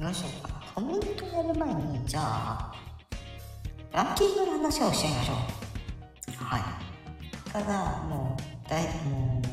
[0.00, 0.72] どうしようかな。
[0.74, 2.85] コメントやる前に、じゃあ、
[3.96, 5.36] ランキングの話をしちゃいましょう。
[6.44, 6.62] はい。
[7.50, 8.36] ただ、も
[8.68, 9.46] だいもう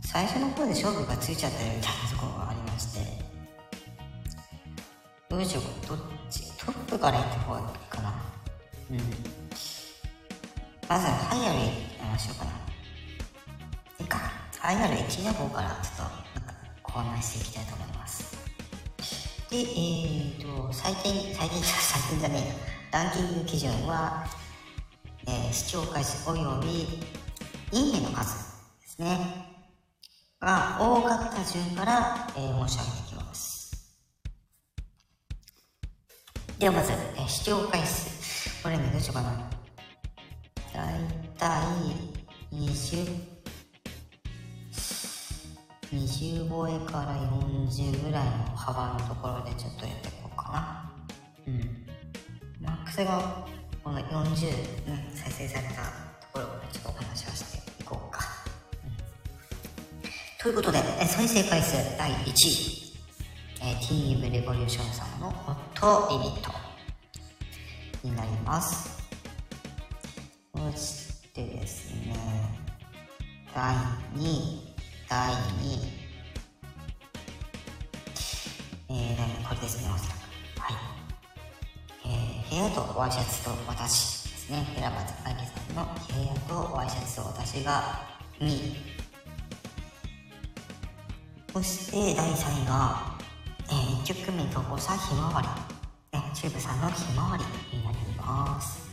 [0.00, 3.00] 最初の方で勝負がついちゃったよみたいなところがありまして。
[5.28, 5.98] どうしようどっ
[6.30, 6.50] ち？
[6.56, 8.14] トップから行った方がいいかな。
[8.90, 8.96] うん。
[10.88, 12.52] まずハイアルやましょうかな。
[14.00, 14.18] いいか。
[14.58, 18.27] ハイアル1の方からちょっとなんかご案内していきたいと思います
[19.50, 22.54] でえーと最近最近最近じゃね
[22.90, 24.26] えランキング基準は、
[25.26, 26.68] えー視聴回数および
[27.78, 28.34] いいねの数
[28.80, 29.18] ですね
[30.40, 33.96] が多かった順から、えー申し上げていきます。
[36.58, 38.62] ではまず、えー視聴回数。
[38.62, 39.50] これね、どうしようかな。
[40.74, 41.00] だい
[41.38, 41.62] た
[42.52, 43.37] い20、
[45.98, 50.92] 20超えから40ぐらいの幅のところでちょっとやっていこうかな。
[51.46, 51.86] うん。
[52.60, 53.44] マックスが
[53.82, 54.46] この40、
[54.86, 58.20] ね、再生されたところからちょっとお話をしていこうか。
[60.40, 62.92] ということで、再生回数第1位、
[63.60, 66.52] えー、ティームレボリューションさんのホットリミット
[68.04, 68.87] になります。
[84.48, 88.00] ですね、平松愛理さんの部屋とワイシャツと私が
[88.40, 88.76] 2位。
[91.52, 93.18] そして第3位が、
[93.68, 96.18] えー、1曲目投稿したひまわり。
[96.18, 97.44] ね、チューブさんのひまわり
[97.76, 98.88] になります。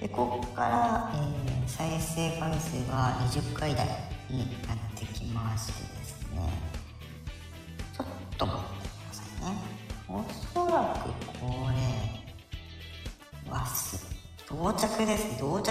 [0.00, 3.86] で、ここから、えー再生回数が20回台
[4.30, 6.40] になってきましてですね、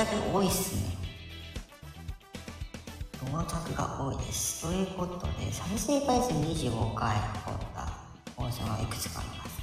[0.06, 0.98] 着多いっすね。
[3.26, 4.68] 到着が多いです。
[4.68, 7.92] ということで、再生回数25回掘った
[8.36, 9.62] 放送がいくつかあります。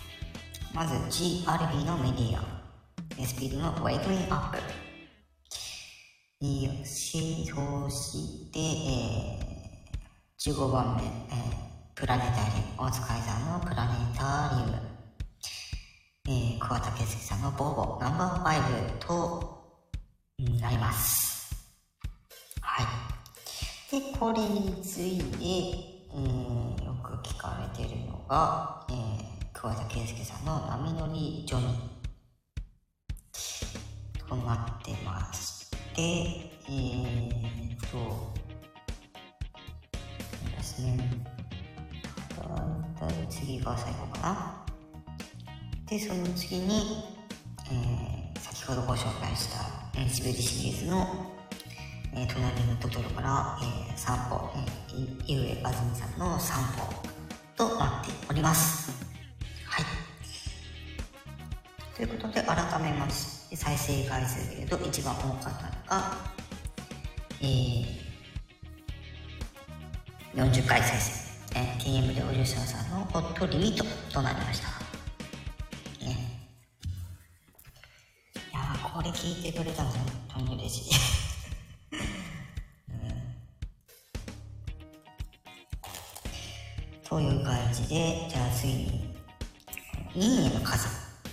[0.74, 4.58] まず、GRB のメディア、スピードの Waking Up。
[6.42, 11.64] えそして、えー、15番目、えー
[11.96, 14.94] プラネタリウム、大塚愛さんのプラネタリウム。
[16.26, 19.63] えー、桑田佳祐さんのボーボナンバー5と
[20.40, 21.54] うんなります。
[22.60, 22.86] はい。
[23.90, 28.96] で、これについて、えー、よく聞かれているのが、えー、
[29.52, 38.34] 桑田佳祐さんの波乗りジョニーとなってまして、えー、と、そ
[40.48, 41.10] うですね。
[42.36, 44.64] だいたい次が最後かな。
[45.86, 47.04] で、その次に、
[47.70, 51.06] えー先ほどご紹介した HBO シリーズの、
[52.14, 56.92] えー隣のトトロから、えー散歩、えー、ゆうえあずみさんの散歩
[57.56, 58.90] となっております。
[59.66, 59.84] はい。
[61.96, 66.12] ということで、改めまして、再生回数でいうと一番多かったのが、
[67.40, 67.86] えー、
[70.34, 71.24] 40回再生。
[71.56, 74.83] えー TM でおじさんさんのホットリミットとなりました。
[79.24, 80.94] 聞いてくれたの本当に嬉しい。
[87.08, 89.14] という感じで、じゃあ次に、
[90.14, 90.84] いいねの数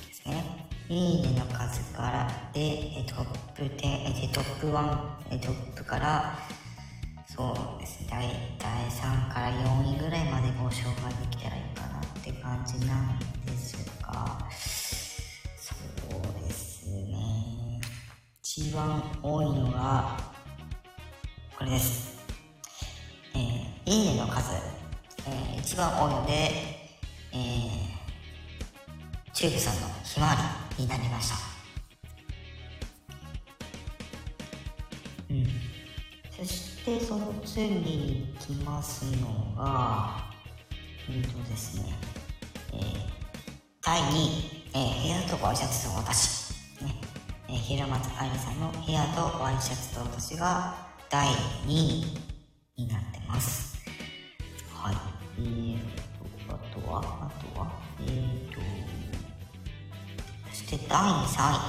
[0.08, 0.70] ですね。
[0.88, 2.62] いいねの数からで、
[2.98, 3.26] えトッ
[3.56, 6.40] プ10、えトップ1、えトップから、
[29.42, 30.36] チューブさんのひまわ
[30.78, 31.36] りになりました。
[35.32, 35.48] うん。
[36.30, 40.26] そして、その次に来ますのが、
[41.10, 41.86] うんとですね、
[42.72, 42.82] えー
[43.84, 46.54] 第2位、えー、部屋とワイシャツと私。
[46.84, 47.02] ね。
[47.50, 50.76] えー平松愛理さんの部屋とワイシャツと私が
[51.10, 51.28] 第
[51.66, 52.06] 2位
[52.78, 53.71] になってます。
[60.92, 61.60] 第3位。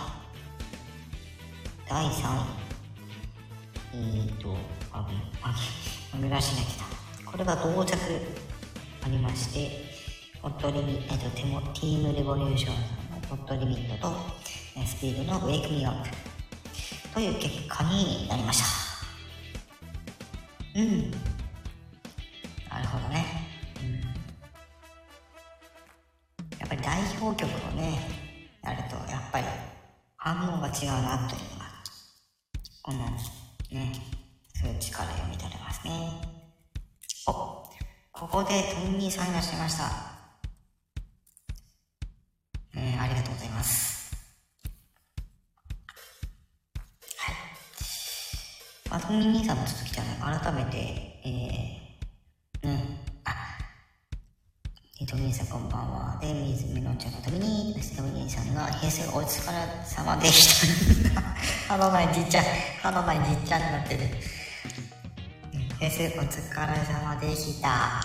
[1.88, 2.62] 第3位。
[3.94, 4.56] えーと、
[4.90, 5.06] あ、
[5.42, 5.54] あ、
[6.12, 7.96] あ、らしなきゃこれが同着
[9.04, 9.92] ありまして、
[10.42, 14.12] ホットリミ、えっと、テモ、ティームレボリューションさんのホットリミットと、
[14.84, 18.60] スピードのウェイクミーアップという結果になりまし
[20.74, 21.31] たうん
[30.82, 31.66] 違うなというのが
[32.82, 32.98] この
[33.70, 33.92] ね
[34.52, 35.92] 数値から読み取れますね
[37.28, 37.32] お
[38.10, 40.12] ここでトミーさんいらっしゃいました
[42.74, 44.16] えー、ありがとうございます。
[47.18, 47.34] はい。
[48.90, 50.78] まあ、トミーさんの続きじゃない、改めて、
[51.24, 51.71] えー、
[56.22, 61.20] で、水目のちゃんのために、トミーさんが、平成お疲れ様でした。
[61.66, 62.44] 歯のないじっちゃん、
[62.80, 64.00] 歯のないじっちゃんになってる。
[65.80, 68.00] 平成お疲れ様でした。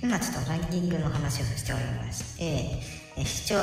[0.00, 2.44] 今ちょっとランキングの話をしておりまして、
[3.16, 3.56] え視聴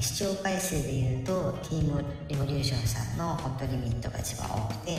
[0.00, 4.98] 視聴回数でいうと、ティームレボリューションさんのホットリミットが一番多くて、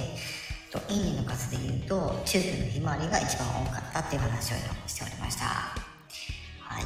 [0.74, 4.58] といいねの数でいうと、チューブのひまわりが一番多かったっていう話を
[4.88, 5.46] しておりました。
[5.46, 6.84] はい。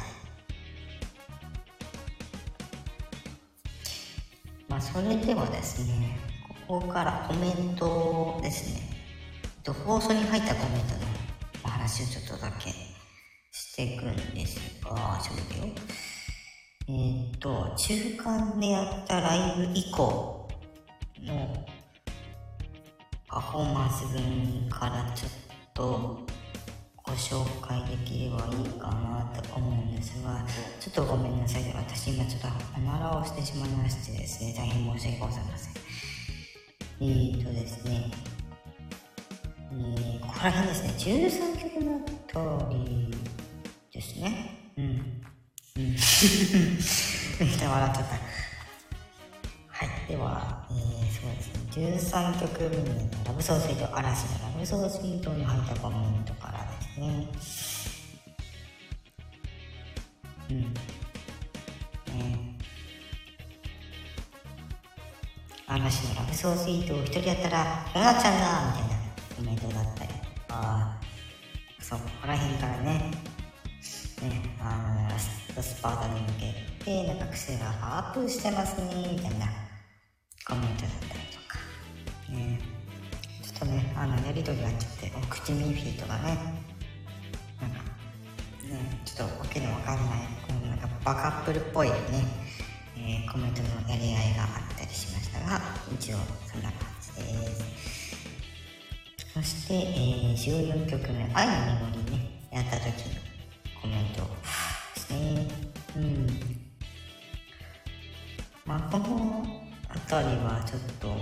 [4.68, 6.18] まあ、それではですね、
[6.66, 8.82] ここからコメントですね。
[9.86, 11.00] 放送に入ったコメントの
[11.64, 12.70] お話をちょっとだけ
[13.52, 15.72] していくんですが、ちょっとよ。
[16.88, 20.46] えー、っと、中間でやったライブ以降
[21.22, 21.67] の
[23.28, 25.30] パフォーマンス分からちょっ
[25.74, 26.26] と
[26.96, 30.42] ご紹介できればいいかなと思うんですが、
[30.80, 31.62] ちょっとごめんなさい。
[31.74, 35.74] 私今ちょっとおならをしてしまいましてですね、大変申し訳ございません。
[37.00, 38.10] えー、とですね、
[39.72, 43.14] えー、ここら辺ですね、13曲の通り
[43.92, 44.72] ですね。
[44.78, 44.84] うん。
[44.84, 45.90] うん。
[45.92, 45.98] めっ
[47.58, 48.27] ちゃ笑っちゃった。
[50.08, 50.78] では、えー、
[51.20, 51.86] そうですね。
[52.00, 52.84] 13曲目の
[53.26, 57.28] ラブソースイート、嵐のラブソースイートに入ったコメントからですね。
[60.50, 60.60] うん。
[60.60, 62.58] ね
[65.66, 68.96] 嵐のラブソースイートを一人やったら、こうなっちゃんだみたいな
[69.36, 70.10] コメントだったり、
[70.48, 73.10] ああ、そこら辺からね、
[74.22, 76.28] ね、あの、ラストスパートに向
[76.80, 79.67] けて、なんか癖がアップしてますね、みたいな
[80.48, 81.58] コメントだったりとか、
[82.30, 82.58] ね、
[83.42, 86.22] ちょっとね、あの、やりとりがちゃって、お口ミーフィーとかね、
[87.60, 87.82] なんか、
[88.64, 90.06] ね、ちょっとわけのわかんない、
[90.46, 91.94] このなんかバカップルっぽいね、
[92.96, 95.60] えー、コメントのやり合いがあったりしましたが、
[95.92, 96.16] 一応
[96.50, 97.78] そんな感じです。
[99.34, 103.20] そして、えー、14曲目、愛のメモリーね、やった時の
[103.82, 104.22] コメント
[104.94, 105.46] ですね。
[105.94, 106.26] うん。
[108.64, 111.18] まあ、この辺りはちょっとうん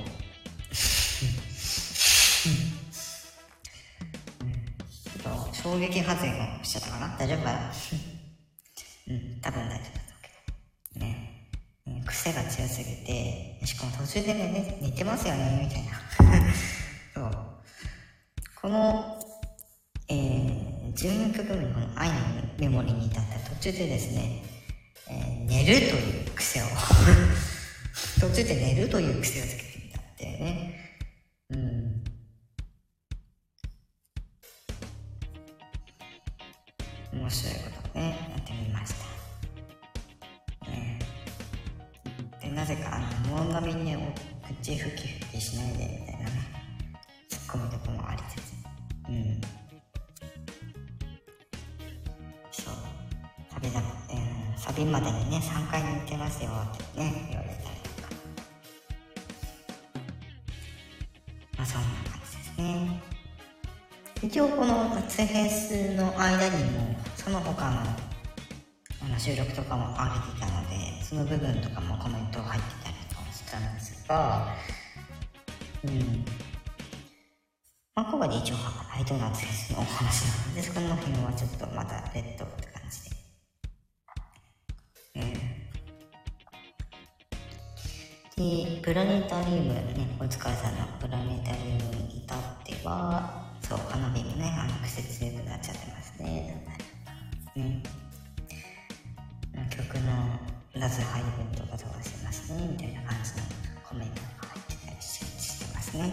[4.89, 7.17] ちょっと衝撃発言をしちゃったかな？
[7.19, 7.73] 大丈夫かな？
[9.09, 9.83] うん、多分大丈夫だ
[10.23, 10.29] け
[11.01, 11.07] ど。
[11.07, 11.33] ね。
[12.07, 15.93] 癖が強すぎて、しかも途中でね、寝てますよね、みたいな。
[17.14, 17.47] そう。
[18.61, 19.19] この、
[20.09, 22.14] えー、14曲目のこの愛の
[22.59, 24.45] メモリーに至った途中でですね、
[25.09, 26.67] えー、寝るという癖を
[28.21, 30.99] 途中で寝るという癖をつけてみたってね。
[31.51, 32.05] うん。
[37.13, 37.61] 面白いこ
[37.93, 38.95] とね、やってみまし
[40.63, 40.71] た。
[40.71, 40.99] ね、
[42.43, 43.97] で、なぜか、あの、物並みに、
[44.61, 46.31] 口ふきふきしないで、みたいなね、
[47.31, 48.53] 突っ込むとこもありつつ、
[49.09, 49.41] うん。
[52.51, 52.75] そう
[53.53, 53.81] サビだ、
[54.11, 57.66] えー、サビまでにね、3回似てますよってね、言われた
[61.57, 63.03] まあそんな感じですね。
[64.23, 67.81] 一応この夏フェスの間にも、その他の
[69.03, 74.55] あの収録とかも上げていたので、その部分とかもコメント入ってたりとかしたんですが、
[75.85, 76.25] うん。
[77.95, 82.49] まあ、今回で一応、ハイドナツフェスのお話なので、その辺はちょっとまた別途っ
[88.37, 96.62] で、プラネタリウムね、お疲れさんのプラネタリウムに至っては、そう、花火もね、あの、季節強くなっちゃってますね。
[97.55, 97.82] ね。
[99.70, 100.39] 曲の
[100.74, 103.39] 夏配分とか飛ばしてますね、みたいな感じの
[103.82, 106.12] コメントが入ってたりしてますね。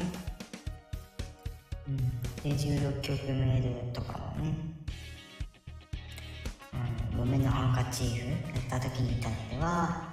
[1.89, 1.97] うん。
[1.97, 4.55] で、16曲メールとかもね、
[7.17, 10.12] 木綿のハンカチーフやった時に至っては、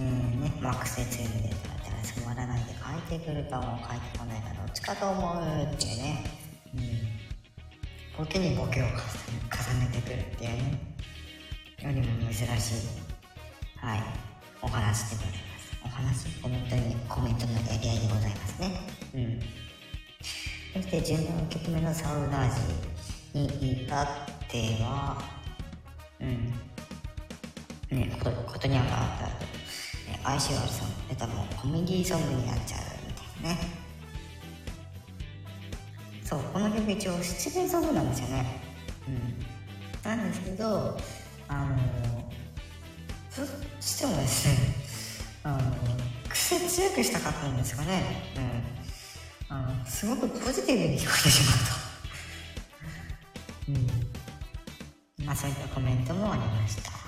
[0.00, 0.40] うん。
[0.40, 6.24] ね、まあ、癖強いのでだったら染まらないで書いてくるかも書いてこないかどっちかと思うっていうね、
[6.74, 8.96] うん、ボケにボケを重ね
[9.92, 10.90] てくるっていうね。
[11.82, 12.46] よりも珍しい。
[13.76, 14.02] はい。
[14.60, 15.78] お話でございます。
[15.82, 18.70] お話コメントにコメントのやり合いでございますね。
[19.14, 19.40] うん。
[20.74, 22.50] そして17曲目のサウナー
[23.32, 24.06] ジに至っ
[24.48, 25.22] ては
[26.20, 26.52] うん。
[27.98, 29.59] ねことことにはまった。
[30.22, 33.80] 相性悪さん出たもコメディーソングになっちゃうみたいなね。
[36.24, 38.60] そうこの曲一応失恋ソングなんですよね。
[39.08, 40.10] うん。
[40.10, 40.96] なんですけど
[41.48, 41.76] あの
[43.36, 43.46] どう
[43.82, 44.54] してもですね
[45.42, 45.60] あの
[46.28, 48.02] 癖強くしたかったんですかね。
[48.36, 49.56] うん。
[49.56, 51.54] あのすごくポジティブに聞こえてしま
[53.72, 53.76] う
[55.16, 55.26] とうん。
[55.26, 56.99] まあそういったコメントもありました。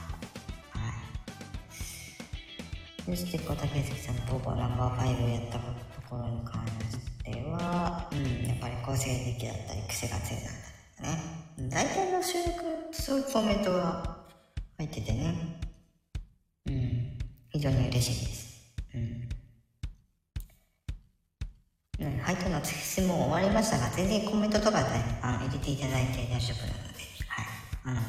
[3.04, 5.64] そして小竹関さんとボナンバー5をやったと
[6.08, 10.52] ころに関しては、うん、やっぱり個性的だったり癖が強いだっ
[10.96, 14.22] たね大体の収録そういうコメントが
[14.78, 15.60] 入っててね。
[16.66, 17.18] うん。
[17.50, 18.74] 非常に嬉しいです。
[18.94, 19.28] うん。
[21.98, 26.98] ね、配当の質問終わりましたが、全然コメントとか、ね、あ入れていただいて大丈夫なので、
[27.28, 27.46] はい。
[27.84, 28.00] あの、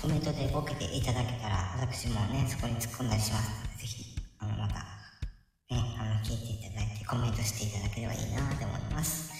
[0.00, 3.99] コメントでボケていただけたら、私もね、そこに突っ込んだりしますので、ぜひ
[6.30, 9.32] 聞いていただいてコメントしていただければいいなと思います。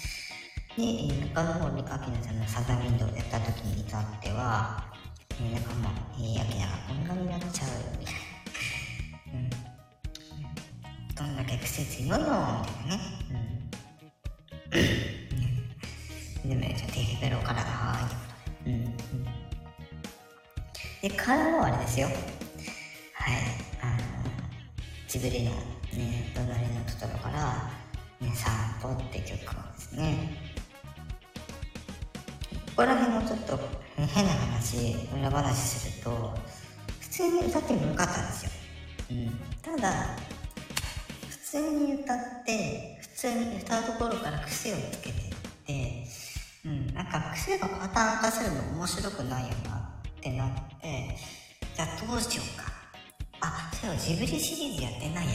[0.75, 4.83] で、えー、中の方にアキナさんのサザンウィンドウやった時に至っては、
[5.39, 8.19] えー、中もう、えー、アキナがこんなになっちゃうみたいな。
[9.33, 9.49] うん。
[11.15, 13.01] どんだけ癖強いのみたいなね。
[16.43, 16.49] うん。
[16.49, 18.09] でも、じゃあ、テヘペロからは
[18.65, 18.69] い。
[18.69, 18.95] うん。
[21.01, 22.07] で、からもあれですよ。
[22.07, 22.15] はい。
[23.81, 24.10] あの、
[25.11, 27.69] ジブリのね、隣のトトロから、
[28.21, 28.49] ね、散
[28.81, 30.37] 歩って曲をですね、
[32.67, 33.59] ここら辺もちょっと
[33.97, 36.33] 変な話、裏話すると、
[37.01, 38.51] 普通に歌ってもよかったんですよ。
[39.11, 39.39] うん。
[39.61, 40.15] ただ、
[41.29, 45.35] 普通に歌って、普通に歌うところから癖をつけていっ
[45.67, 46.07] て、
[46.63, 51.17] うん、なんか癖がパターン化するの面白くないよなってなって、
[51.75, 52.80] じゃあどうしようか。
[53.41, 55.31] あ、そうジブリシリーズやってないや。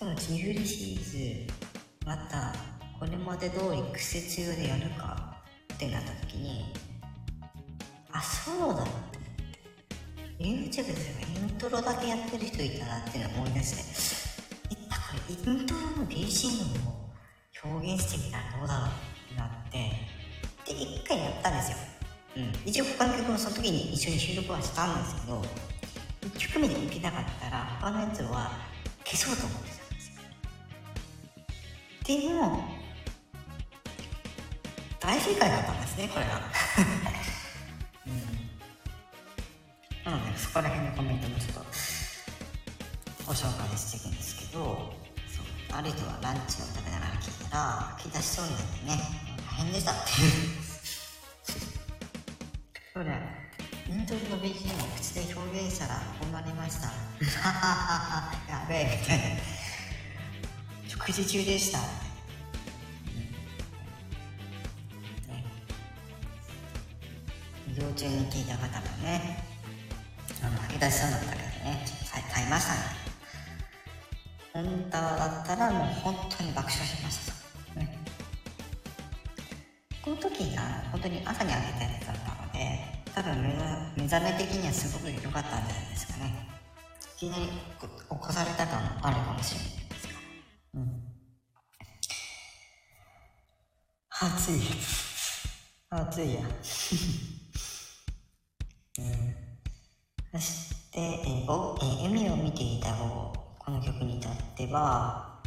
[0.00, 1.52] でもジブリシリーズ
[2.04, 2.52] また
[2.98, 5.36] これまで通り癖強でやるか
[5.74, 6.64] ってなった時に
[8.12, 8.86] あそうだ
[10.38, 14.74] YouTube でイントロだけやってる人いたなっての思い出して。
[14.74, 17.10] いったこれイントロの BGM を
[17.64, 20.72] 表現してみたらどうだろうってなって。
[20.72, 21.78] で一回やったんですよ。
[22.36, 22.68] うん。
[22.68, 25.42] 一応他の曲もその時に一緒に収録はしたんですけど
[26.26, 28.50] 1曲目で受けなかったら他のやつは
[29.04, 30.10] 消そうと思ってたんです
[32.18, 32.64] よでも
[34.98, 36.40] 大正解だったんですねこれは。
[38.06, 38.12] うん。
[40.12, 41.60] なのでそこら辺のコメントもちょっと
[43.24, 44.92] ご紹介していくんですけど
[45.72, 48.98] ある人はランチを食べながら聞いたら聞き出しそうになってね
[49.48, 50.30] 大変でしたっていう。
[52.92, 53.45] それ
[53.88, 56.88] イントロの BGM を口で表現したらこうなりました
[58.50, 59.24] やべえみたいな
[60.88, 61.78] 食事中でした。
[67.68, 69.44] 移動中に聞いた方もね、
[70.42, 72.78] あの、吐き出しそうだったけどね、ちょっと買いましたね。
[74.54, 77.18] 本当だったらもう本当に爆笑しまし
[77.74, 77.80] た。
[77.80, 77.98] ね、
[80.02, 83.32] この時が本当に朝にあげたやつだったので、多分
[83.96, 86.46] 目覚め的にはすごく良かったんじゃないですかね。
[87.16, 87.50] いきなり起
[88.08, 89.68] こされた感もあるかもしれない。
[90.74, 91.02] うん。
[94.10, 94.60] 暑い。
[95.88, 96.40] 暑いや。
[98.98, 99.02] う
[100.36, 100.38] ん。
[100.38, 105.42] そして、えー、お、えー、海を見ていた午後、この曲に至っては、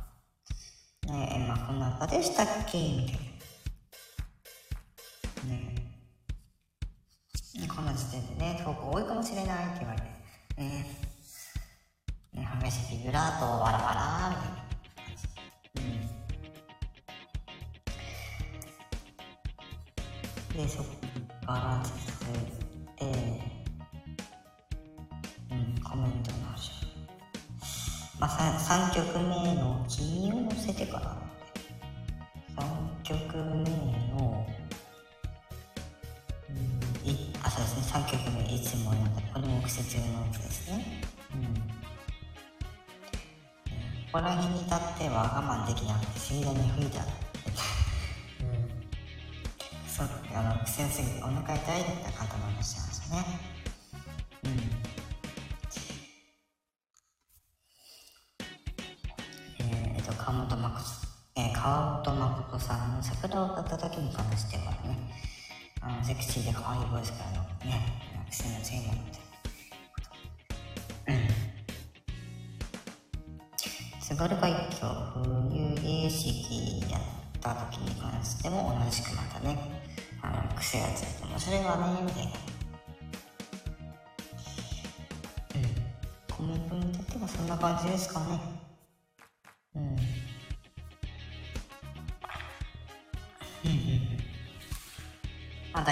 [1.04, 2.80] ねえ、まあ、こんな歌でしたっけ？
[2.80, 3.20] みたい
[5.50, 5.54] な。
[5.54, 5.79] ね
[7.68, 10.08] この時点でね、投稿多いかもしれないって言われて、
[10.58, 10.86] ね。
[12.34, 14.70] ね、激しいビブラート、わらわら、みたいな。
[20.56, 20.86] でそこ
[21.46, 22.04] から続い
[22.98, 23.06] て、
[25.52, 26.86] うん、コメントの話。
[28.20, 31.18] まあ 3, 3曲目の「君を乗せてから」
[45.00, 47.08] 辺に立っては我慢できなくて死んだに吹いたうん。
[49.88, 53.59] そうあの癖すぎてお腹痛いって方もいらっしゃいましたね。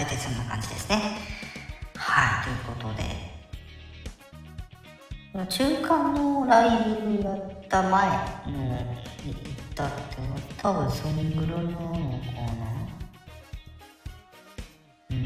[0.08, 1.18] 大体そんな感じですね。
[1.98, 3.04] はいということで。
[5.50, 6.70] 中間のライ
[7.02, 8.16] ブやった前の
[9.26, 9.36] 行っ
[9.76, 10.18] たって
[10.58, 11.98] 多分そんぐらいなのかな。
[15.10, 15.18] うん。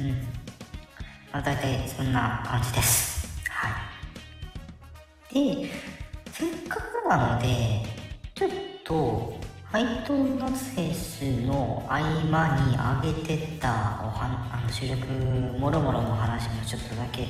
[0.00, 0.22] うん。
[1.30, 3.01] まあ大体そんな感じです。
[11.94, 15.06] 合間に上げてたおはあの収録
[15.58, 17.26] もろもろの話もちょっとだけ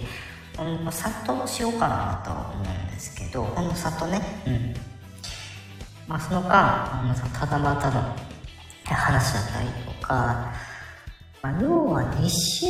[0.56, 4.74] ほんのさっとしようかなと思うんですけどほんのさっとねうん。
[6.06, 8.14] まあその間あのただまたの
[8.84, 9.68] 話だったり
[10.00, 10.52] とか、
[11.42, 12.66] まあ、要は2週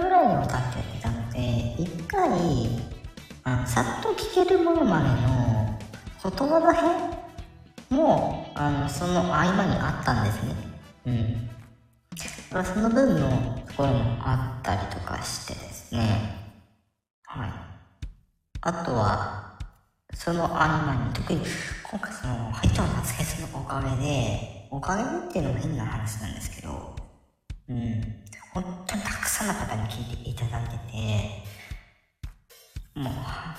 [0.00, 2.28] ぐらいにわたってやってたので一回
[3.44, 5.78] あのさっと聞けるものまでの
[6.22, 7.16] 言葉の編
[7.90, 10.65] もあのその合間にあったんですね
[11.06, 11.50] うん。
[12.64, 16.00] その分のところもあったりとかしてですね。
[17.26, 17.50] はい。
[18.62, 19.58] あとは
[20.14, 21.40] その合間に特に
[21.90, 26.96] 今回そのハイトの夏フェスのおかげでおかげでっていうのも変な話なんですけど
[27.68, 28.26] うん。
[28.52, 31.56] 本当にたくさんの方に聞いていただいてて
[32.98, 33.12] もう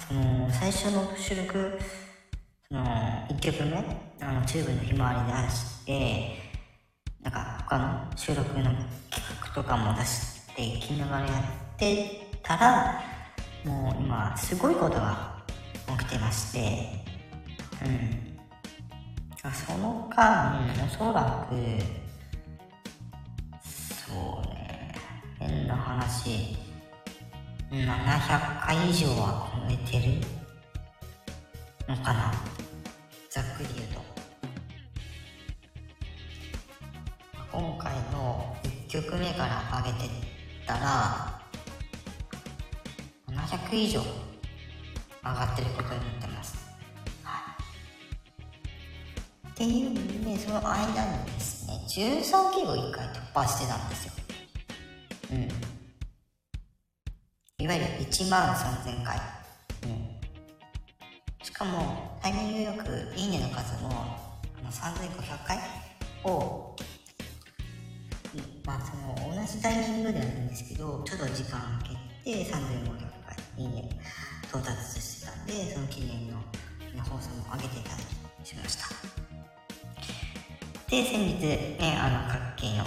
[0.08, 1.80] その最初の収録
[2.68, 2.84] その
[3.30, 3.78] 1曲目
[4.20, 6.47] あのチューブのひまわりで出して
[7.28, 8.82] なんか他の収録の企
[9.41, 11.32] 画とかも出していきながらや
[11.75, 13.03] ってたら
[13.65, 15.36] もう今すごいことが
[15.99, 17.03] 起きてまして
[17.86, 18.38] うん。
[19.43, 21.55] あその間おそらく
[23.84, 24.95] そうね
[25.38, 26.55] 変な話
[27.69, 30.13] 700回以上は超えてる
[31.89, 32.32] のかな。
[33.30, 34.07] ざっくり言うと。
[37.58, 40.08] 今回の1曲目から上げて
[40.68, 41.41] たら
[43.28, 44.05] 700以上上
[45.24, 46.55] がってることになってます、
[47.24, 47.58] は
[49.47, 49.89] い、っていう
[50.24, 54.14] ねその間にですね13キロ1回突破してたんですよ。
[55.32, 55.49] うん。
[57.66, 59.20] いわゆる1万3000回。
[61.41, 65.58] しかもタイミングよく「いいね」の数もあの3500回
[66.24, 66.76] を
[68.68, 71.95] まあその同じタイミングではないんですけどちょっと時間を空
[72.26, 72.53] けて3500
[73.26, 73.89] 回「いいね」
[74.51, 76.38] 到達してたんでその記念の
[77.03, 77.95] 放送も上げていただ
[78.43, 78.88] きしました。
[80.89, 82.86] で先日ねあの各県の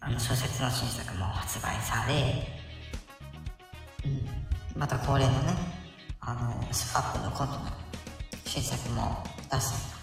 [0.00, 2.46] あの小説の新作も発売され、
[4.04, 5.54] うん、また恒例のね
[6.20, 7.60] あのスパップのコントの
[8.44, 9.93] 新作も出した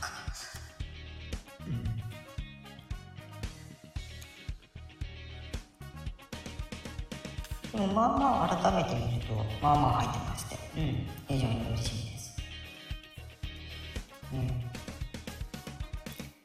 [7.71, 12.35] でもまあまあ改めて見るとまあまあ入ってまして、うん、非常に嬉しいです、
[14.33, 14.47] うん、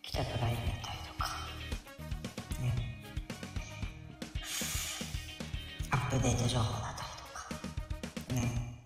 [0.03, 1.29] 北とライブやったりとか、
[2.63, 2.73] ね、
[5.91, 8.35] アップデート情報だったりとか。
[8.35, 8.77] ね。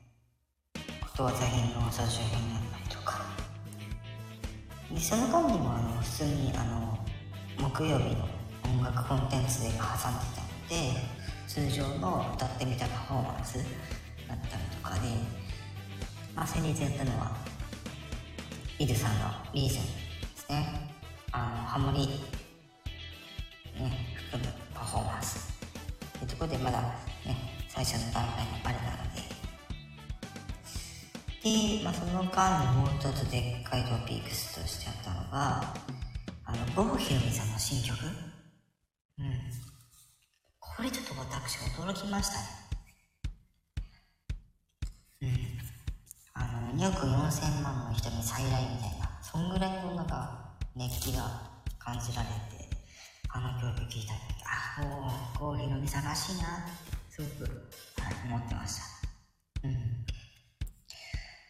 [1.20, 3.20] とは座品の撮影品だったりとか。
[4.91, 6.99] でその間にもあの普通にあの
[7.59, 8.26] 木曜日の
[8.64, 11.20] 音楽コンテンツで挟んでたので
[11.51, 13.59] 通常の歌ってみたパフォーマンス
[14.29, 15.01] だったりとかで、
[16.33, 17.33] まあ、先日やったのは
[18.79, 19.89] イルさんのリーゼンで
[20.37, 20.89] すね
[21.33, 22.15] あのハモリね
[24.31, 25.53] 含むパフォーマンス
[26.21, 26.89] というところでまだね
[27.69, 28.29] 最初の段階の
[28.63, 29.23] あれなので
[31.43, 35.75] で、まあ、その間にもう一つでっかいトピックスとしてあったのが、
[36.45, 38.30] あの、郷ひろみさんの新曲。
[41.21, 42.47] 私驚きましたね。
[45.23, 45.29] うん。
[46.33, 52.71] あの、2億4000万の人に再来みたいな、そんぐらいのなんか、熱気が感じられて、
[53.29, 58.83] あの曲聴いた時、あ、もう、コーヒー飲み探しいなって、すごく、はい、思ってました。
[59.64, 59.77] うん。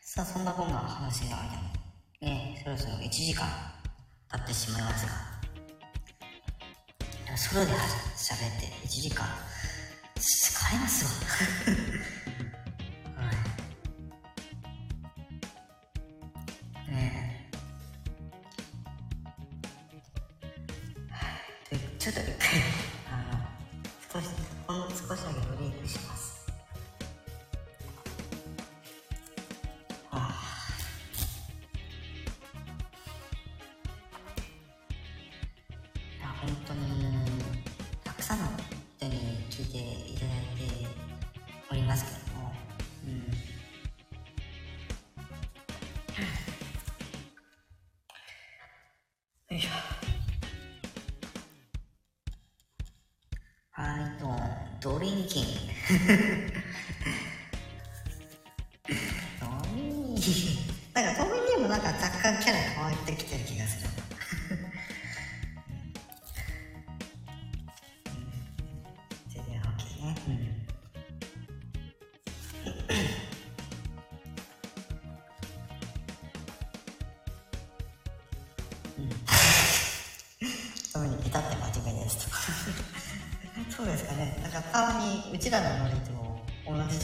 [0.02, 1.44] さあ、そんなこんな話の間
[2.20, 3.46] に、ね、そろそろ1時間
[4.32, 5.40] 経ってしまいますが、
[7.36, 9.24] ソロで喋って1時間、
[10.20, 11.10] 疲れますわ。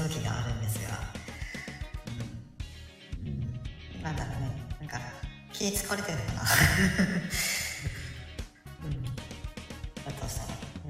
[0.09, 0.99] 時があるんですが、
[3.25, 4.51] うん、なんだろうね。
[4.81, 5.01] なんか
[5.53, 6.41] 気使われてるのかな。
[8.85, 9.05] うん。
[9.05, 9.11] だ
[10.13, 10.49] としたら、
[10.87, 10.89] う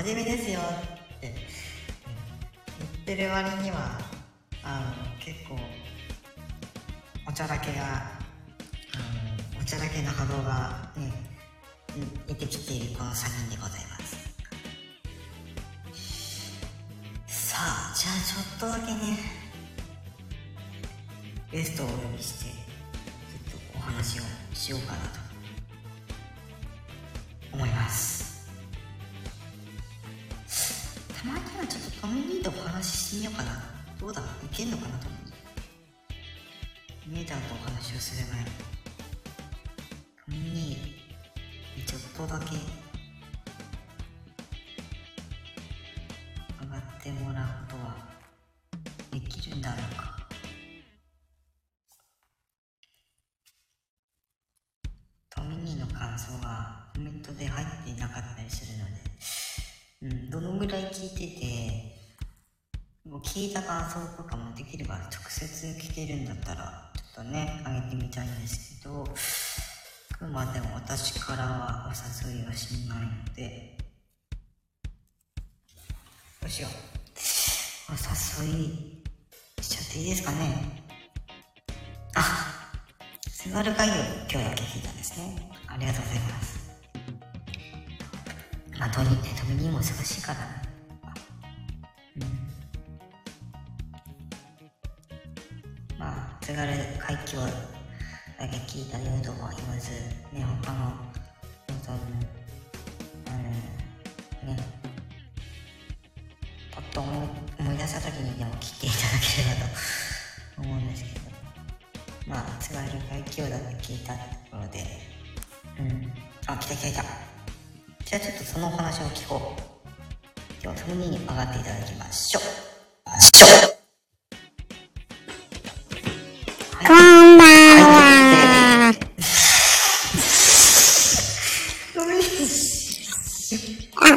[0.00, 0.04] ん。
[0.04, 1.34] 真面目ですよって
[3.06, 3.98] 言ってる割には
[4.64, 5.56] あの結構
[7.28, 8.18] おちゃらけがあ
[9.54, 11.12] のおちゃらけな波動がね
[11.96, 13.93] うん出てきているこの3人でございます
[18.04, 19.16] じゃあちょっとだけね
[21.50, 25.08] ゲストをお呼びしてちょっとお話をしようかなと
[27.54, 28.46] 思います。
[31.18, 33.62] たまにはちょっとトミニーとお話ししてみようかな。
[33.98, 34.20] どうだ？
[34.20, 34.24] い
[34.54, 35.16] けんのかなと思
[37.08, 37.10] う。
[37.10, 38.50] ミーターとお話をする前に。
[38.50, 38.52] ト
[40.28, 42.83] ミニーにちょっとだけ。
[63.34, 69.04] 聞いた感想とかもできれば直接聞けるんだったら、ちょっとね、あげてみたいんですけど、
[70.16, 73.76] くまでも私からはお誘いはしないので、
[76.40, 76.70] どうしよう。
[77.90, 79.02] お誘い
[79.60, 80.84] しちゃっていいですかね
[82.14, 82.22] あ、
[83.28, 83.94] 津軽海峡
[84.30, 85.50] 今日だけ聞いたんですね。
[85.66, 86.70] ありがとうございます。
[88.78, 90.63] まあ、トミね、トミニーも忙しいからね。
[97.34, 97.52] 海峡
[98.38, 99.90] だけ聞いたよとは言わず、
[100.32, 100.92] ね、他の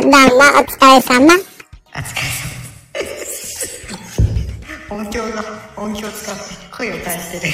[0.08, 1.26] どうも、お疲れ様。
[1.26, 2.22] お疲れ
[4.88, 5.04] 様。
[5.04, 5.44] 音響が、
[5.76, 6.42] 音響使って
[6.72, 7.54] 声を出してる。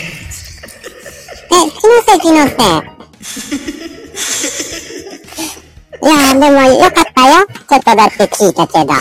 [1.50, 2.58] え、気のせい気のせい。
[6.00, 7.48] いや、でもよかったよ。
[7.48, 8.94] ちょっとだけ聞いたけど。
[8.94, 8.98] あ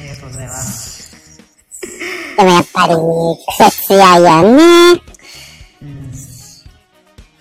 [0.00, 1.38] りがとうございます。
[2.38, 2.94] でもやっぱり、
[3.58, 5.02] 癖強いよね。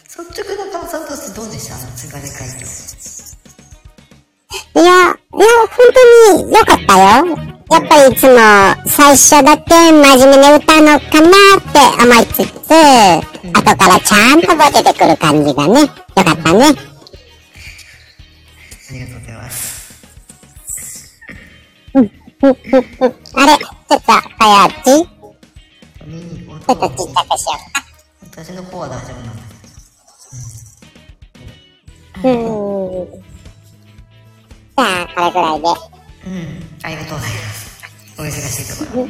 [0.03, 1.02] 率直な感想
[4.75, 5.15] いや、いや、本
[5.93, 7.03] 当に良かったよ。
[7.69, 8.37] やっぱりいつも
[8.87, 12.69] 最初だけ真面目に歌うのかなって思いつつ、
[13.53, 16.65] 後からちゃんとボケてくる感じがね、良かったね。
[16.65, 16.69] あ
[18.93, 19.63] りがとうございます。
[21.93, 24.11] あれちょっと、か
[24.41, 27.83] やっちちょっとちっちゃくしようか。
[28.31, 29.43] 私の方は大丈夫なんだ
[32.23, 33.32] うーん。
[34.75, 35.67] じゃあ、これぐらいで。
[35.67, 37.83] うん、ありがとうございます。
[38.17, 39.07] お忙しいところ。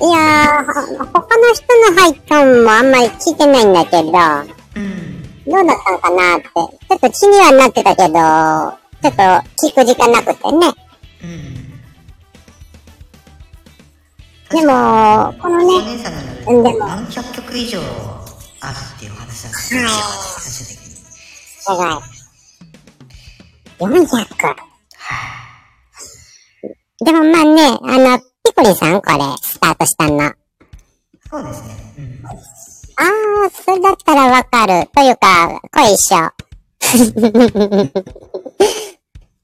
[0.00, 5.22] いやー、ほ他の人のハイトーンもあんまり聞いてないんだけど、うん。
[5.44, 6.48] どうだったのかなって。
[6.54, 9.22] ちょっと気にはなってたけど、ちょっと
[9.66, 10.72] 聞く時間なくてね。
[11.22, 11.58] うん。
[14.50, 15.96] でも、このおね、
[16.44, 17.80] でもで何百曲以上
[18.60, 19.82] あるっていう話なんですよ、
[21.68, 22.98] はい最終的に。
[22.98, 23.36] す
[23.80, 24.02] ごい。
[24.04, 24.68] 400。
[27.04, 30.24] でもまあね、あの、ピコリンさんこれ、スタートしたの。
[30.24, 30.34] あ
[31.30, 31.76] そうですね。
[31.98, 32.06] うん。
[33.46, 34.88] ー、それだったらわかる。
[34.94, 36.32] というか、声一緒。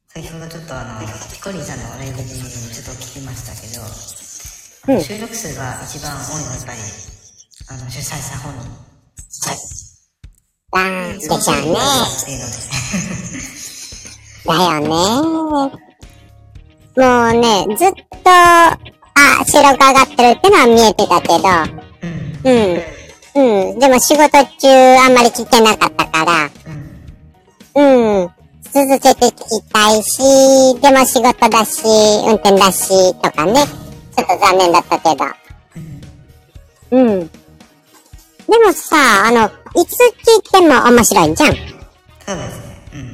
[0.08, 3.82] 先ほどちょっとあの、ピコリンさんのライブにちょっと聞きましたけど、
[4.86, 6.78] うん収録数が一番多いのはやっぱり、
[7.68, 9.83] あの、主催者本人。
[10.76, 11.78] あー、でしょうね。
[14.44, 14.88] だよね。
[16.96, 18.78] もうね、ずっと、あ、
[19.46, 21.38] 収録上がってるってのは見えてたけど、
[22.44, 22.82] うん。
[23.36, 23.78] うん。
[23.78, 26.50] でも仕事中あんまり聞けなかったから、
[27.74, 28.22] うん。
[28.22, 28.30] うん。
[28.64, 31.82] 続けて聞きたいし、でも仕事だし、
[32.26, 33.64] 運転だし、とかね。
[34.16, 35.24] ちょっと残念だったけど。
[36.90, 37.28] うん。
[37.28, 37.30] で
[38.64, 38.96] もさ、
[39.26, 41.50] あの、いつ聞いても面白いじゃん。
[41.50, 42.58] そうです
[42.94, 43.04] ね。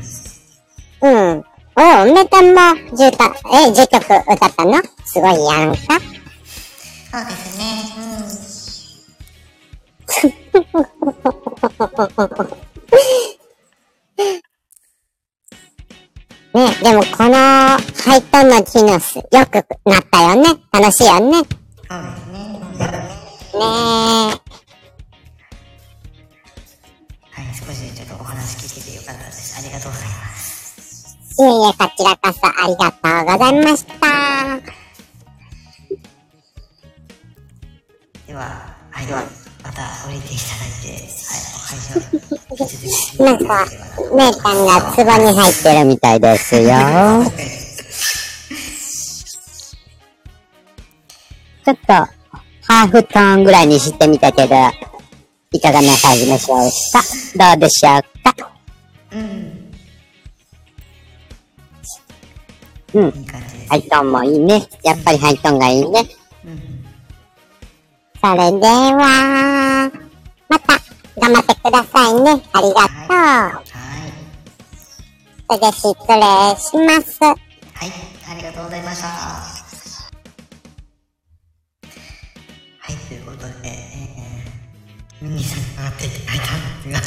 [1.02, 1.10] うん。
[1.10, 1.44] うん。
[1.76, 2.48] おう、メタも
[2.96, 4.82] 10か、え、10曲歌ったの？
[5.04, 5.78] すごいやんか。
[7.10, 7.64] そうですね。
[16.52, 17.78] ね、でもこのハ
[18.16, 20.48] イトの機能す、よくなったよね。
[20.72, 21.30] 楽しいよね。
[21.30, 21.44] ね
[22.76, 22.98] そうで
[23.50, 23.62] すね。
[24.46, 24.49] え。
[31.40, 33.92] いえいえ、こちらこそありがとうございました。
[38.26, 38.40] では、
[38.90, 39.22] はい、では、
[39.62, 41.94] また降りていただいて、はい、お会場、
[42.52, 42.82] 引き続
[43.16, 43.66] きなんか、
[44.16, 46.62] 姉ちゃんが壺に入ってるみたいですよ。
[51.64, 54.54] ちょっと、ハーフトーンぐらいにしてみたけど、
[55.52, 56.58] いかがなさいでしょう
[57.36, 57.52] か？
[57.52, 58.02] どうでしょう
[58.34, 58.50] か？
[59.12, 59.59] うん、
[62.94, 63.08] うん。
[63.18, 63.68] いい感じです。
[63.68, 64.68] ハイトーンもいいね。
[64.82, 66.06] やっぱりハイトーンがいいね。
[66.44, 66.84] うん、
[68.20, 69.90] それでは、
[70.48, 70.80] また、
[71.20, 72.42] 頑張ってくださいね。
[72.52, 73.12] ありがとう。
[73.12, 73.66] はい、
[75.46, 76.20] それで失礼
[76.56, 77.22] します。
[77.22, 77.32] は
[77.86, 77.92] い、
[78.28, 79.08] ありがとうございました。
[79.08, 79.56] は
[82.88, 87.02] い、ということで、えー、ミニさんが上がっていただいたんです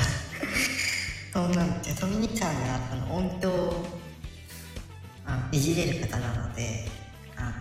[1.34, 1.96] が、 そうなんですよ。
[2.00, 3.50] トミニさんが、あの、音響
[5.54, 6.88] いじれる方なので、
[7.36, 7.52] あの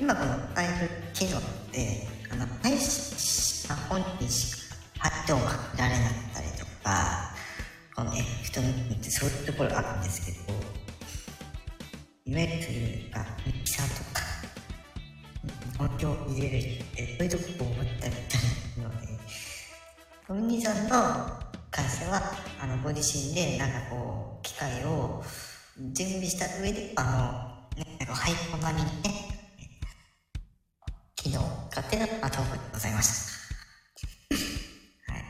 [0.00, 4.54] 今このライブ機能って、あの、配信本人し
[4.96, 7.34] か発音が見られなかったりとか、
[7.96, 8.72] このエフェクトのっ
[9.02, 10.38] てそういうところあるんですけど、
[12.26, 12.52] いわゆる
[13.12, 14.22] あミキサーとか、
[15.80, 19.08] 音響を入れるって、そういうとこを思ったりするので、
[20.28, 20.88] トミニさんの
[21.72, 22.22] 会社は、
[22.60, 25.24] あの、ご自身で、なんかこう、機械を
[25.80, 27.04] 準備した上で、あ
[27.76, 28.90] の、ね、なんかハイコナにね、
[31.14, 33.08] 機能を使ってのアトークでございまし
[35.06, 35.12] た。
[35.12, 35.22] はい。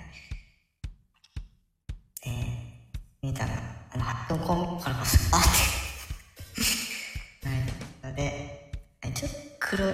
[2.27, 3.53] えー、見たら、
[3.93, 5.49] あの、発音項目からこそ、あって。
[7.47, 8.11] はい。
[8.11, 8.73] ので、
[9.03, 9.93] はいちょっと黒い、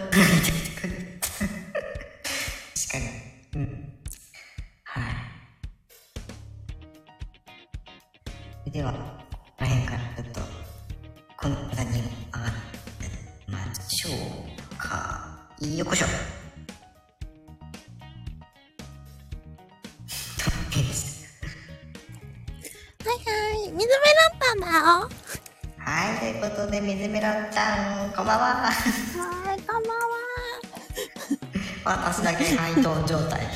[31.85, 33.47] 私だけ配当状態。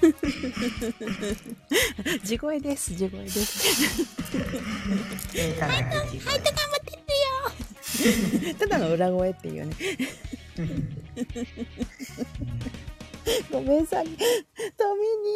[2.24, 4.06] 地声です、地声です。
[5.34, 6.34] えー、ただ口はい、頑張っ
[6.84, 6.98] てる
[8.48, 8.54] よ。
[8.58, 9.74] ただの裏声っていうね。
[13.50, 14.16] ごめんさ、トミ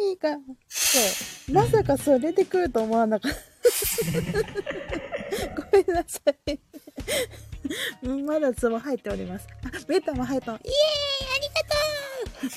[0.09, 0.37] ニーが、
[0.67, 0.99] そ
[1.51, 3.37] う、まさかそれで来ると思わなかった。
[5.61, 6.59] ごめんなさい。
[8.03, 9.47] うんまだツボ入っております。
[9.63, 10.59] あ、メータも入ったの。
[10.59, 10.75] イエーイ
[12.41, 12.49] だ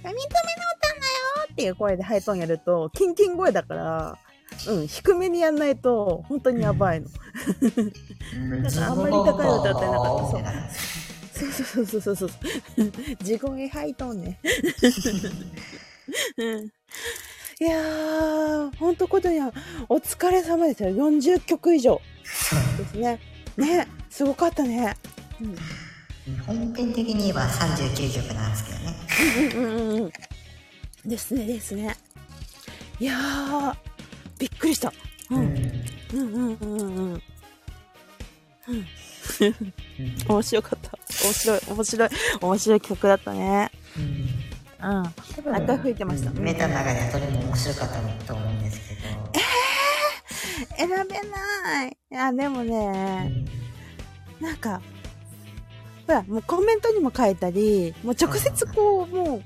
[0.00, 1.02] から、3つ目の歌だよ
[1.52, 4.18] っていう声でハイトーンやると、キンキン声だから、
[4.68, 7.08] うん、低めにやんないと、本当にやばいの。
[7.08, 10.70] だからあんまり高い歌ってなかった
[11.34, 13.24] そうそうそうそうそうそう。
[13.24, 14.38] 地声ハイトーンね。
[16.36, 16.70] うん
[17.60, 19.52] いやー、ほんとことには、
[19.88, 20.90] お疲れ様ですよ。
[20.90, 22.00] 40曲以上
[22.78, 23.20] ですね。
[23.56, 24.96] ね、すごかったね。
[26.46, 28.94] 本編的に言えば39曲なんですけどね。
[29.56, 30.12] うんうんうんうん。
[31.08, 31.96] ですね、ですね。
[32.98, 33.76] いやー、
[34.38, 34.92] びっくりした。
[35.30, 35.38] うん。
[35.38, 35.54] うん
[36.14, 37.22] うんうんうんうん。
[38.68, 38.86] うん。
[40.28, 40.98] 面白かった。
[41.24, 42.08] 面白い、面白い、
[42.40, 43.70] 面白い曲だったね。
[43.98, 44.44] うん。
[44.86, 45.12] あっ
[45.66, 46.30] た吹いてました。
[46.32, 49.04] メタの中ではどれも面白かったと思うんですけど。
[50.76, 50.94] 選べ
[51.28, 51.88] ない。
[51.88, 53.46] いや、でもね、
[54.40, 54.80] なんか、
[56.06, 59.42] ほら、もうコメントにも書いたり、もう直接こう、もう、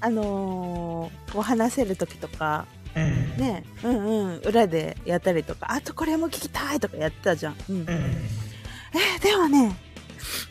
[0.00, 3.36] あのーこう話せる時とか、うん。
[3.36, 7.56] ね、うんうん、裏でやったりとか、あとこれも聞きたいとかやってたじゃん。
[7.68, 7.76] うん。
[7.76, 7.88] うん。
[7.88, 9.76] えーでもね、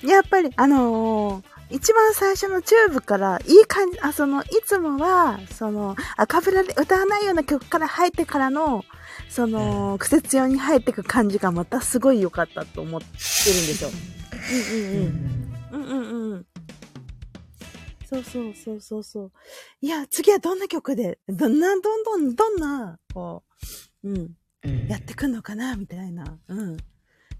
[0.03, 8.85] やっぱり、あのー一番最初のチューブから、いい感じ、あ、その、いつもは、その、赤ブラで歌わないような曲から入ってからの、
[9.29, 13.19] その、苦節用に入ってく感じがまたすごい良かったと思ってるんで
[13.73, 13.89] すよ。
[14.51, 15.25] うんうんうん。
[15.71, 16.45] うんうんうん。
[18.05, 19.31] そうそうそうそうそう。
[19.81, 23.43] いや、次はどんな曲で、どんな、どんどん、どんな、こ
[24.03, 24.87] う、うん、うん。
[24.87, 26.37] やってくんのかなみたいな。
[26.47, 26.77] うん。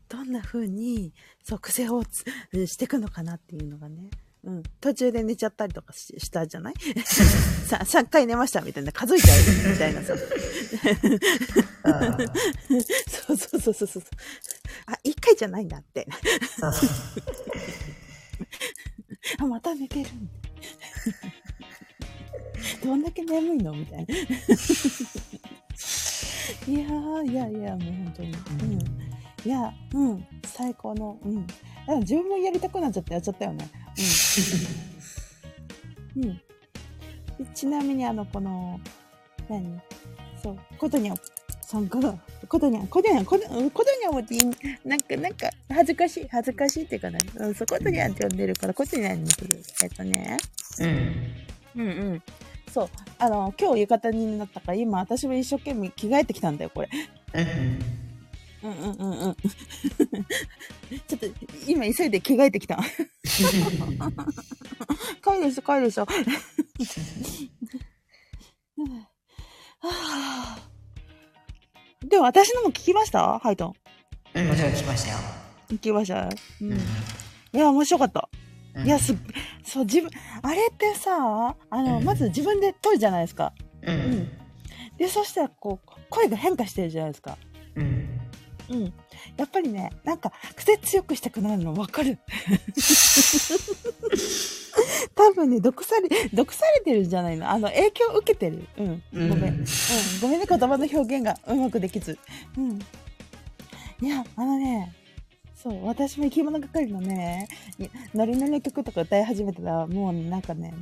[0.10, 2.24] どんな風に、そう、癖をつ
[2.68, 4.10] してくのかなっていうのがね。
[4.46, 4.64] うん。
[4.80, 6.74] 途中で寝ちゃったりとかししたじゃない？
[7.68, 10.14] さ、3回寝ましたみたいな、数えちゃうみたいなさ。
[11.84, 12.18] あ
[13.28, 14.04] そうそうそうそうそう。
[14.86, 16.08] あ、1回じゃないんだって。
[19.40, 20.10] あ、また寝てる。
[22.84, 23.74] どんだけ眠いの？
[23.74, 24.14] みたいな。
[24.14, 24.18] い
[26.74, 28.32] やー、いやいや、もう本当に。
[28.32, 28.36] う
[28.66, 29.05] ん。
[29.46, 31.46] いや、うん、最高の、うん。
[32.00, 33.70] 自分もやりたくなっちゃってやっちゃったよね。
[36.16, 36.24] うん。
[36.24, 36.34] うん。
[36.34, 36.42] で
[37.54, 38.80] ちなみに、あの、この、
[39.48, 39.80] 何？
[40.42, 41.14] そう、ことにゃ、
[41.62, 42.18] さんが、
[42.48, 44.42] ことにゃ、ことにゃ、ことことにゃもっていい、
[44.84, 49.62] なんか、なんか、恥ずかしい、恥ずかしいっていうかね、うん、そう、ことにゃって呼んでるから、ことにゃにする。
[49.84, 50.38] えっとね、
[50.80, 51.82] うん。
[51.82, 52.24] うんうん。
[52.74, 56.90] そう、あの、今日浴衣になったから、今、私も一生懸命着替えてきたんだよ、これ。
[57.36, 58.05] うん。
[58.66, 59.36] うんうんうんうん。
[61.08, 61.26] ちょっと、
[61.68, 62.78] 今急いで着替えてきた。
[65.24, 66.06] 帰るでしょ、帰るでしょ。
[66.06, 66.08] は
[69.88, 70.58] あ
[72.08, 73.40] でも私のも聞きました？
[73.40, 73.74] ハイトン。
[74.36, 74.48] うん。
[74.48, 75.18] もちろん聞きましたよ。
[75.70, 76.30] 聞きました？
[76.62, 76.72] うん。
[76.72, 76.80] うん
[77.54, 78.28] いや、面白かった。
[78.76, 79.18] うんいや、すっ、
[79.64, 80.10] そう、自分、
[80.42, 83.54] あれってさ、あの、うんまず自分で撮るじゃないですか。
[83.84, 83.92] う。
[83.92, 84.30] うんん。
[84.98, 87.38] で、そしたら、こう、声が変化してるじゃないですか。
[87.76, 88.15] うん。
[88.70, 88.94] うん。
[89.38, 92.18] やっぱりね、なんか、癖強くしたくなるの分かる。
[95.16, 98.68] 多分ね、毒され、毒されてるんじゃないのあの、影響を受けてる。
[98.78, 99.04] うん。
[99.14, 99.54] うんごめん。
[99.54, 99.66] うん。
[100.22, 102.18] ごめんね、言葉の表現がうまくできず。
[102.58, 102.80] うん。
[104.02, 104.94] いや、あのね、
[105.56, 107.48] そう、私も生き物係のね、
[107.80, 110.74] いノリノリの曲とか歌い始めたら、もうなんかね、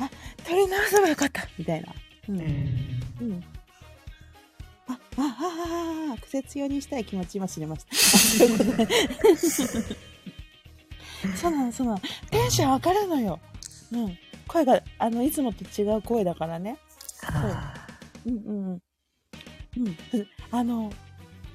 [0.00, 0.10] あ、
[0.44, 1.92] 撮り直せばよかったみたいな。
[2.28, 2.40] うん。
[2.40, 2.46] うん。
[3.20, 3.44] うん。
[5.42, 7.94] あ、あ、あ、あ、癖強にしたい気持ち今知りました。
[11.36, 11.52] そう。
[11.52, 12.00] なの、そうなの。
[12.30, 13.40] テンション上がるのよ。
[13.92, 14.18] うん。
[14.48, 16.78] 声が、あの、いつもと違う声だからね。
[17.26, 17.74] あ
[18.26, 18.82] ううんうん。
[19.76, 19.96] うん。
[20.50, 20.92] あの、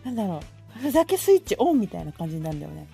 [0.03, 0.39] なんだろ
[0.77, 0.79] う。
[0.79, 2.87] ふざけスイッチオンみたいな感じになるんだよね。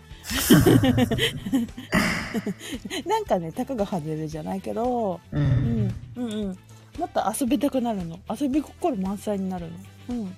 [3.06, 5.40] なんかね、たかが外れるじゃないけど、ーう。
[5.40, 6.57] うん、うん、うん。
[6.98, 8.20] もっと遊びたくなるの。
[8.30, 9.78] 遊び心満載になるの。
[10.10, 10.36] うん。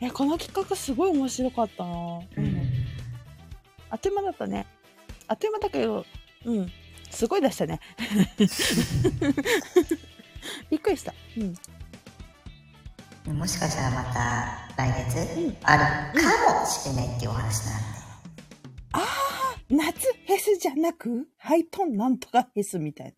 [0.00, 1.90] いや、この企画すごい面白かったな。
[1.90, 2.22] う。
[2.36, 2.70] うんん。
[3.90, 4.66] あっという間だったね。
[5.26, 6.06] あっという間だけど、
[6.46, 6.72] うん。
[7.10, 7.80] すごい出したね。
[10.70, 11.12] びっくりした。
[11.36, 11.40] う
[13.32, 13.36] ん。
[13.36, 15.76] もしかしたらまた来月うんあ
[16.12, 18.00] るかもしれないっていうお話なんで。
[19.70, 23.14] 夏フェスじゃなく、ハイトンなんとかフェスみたい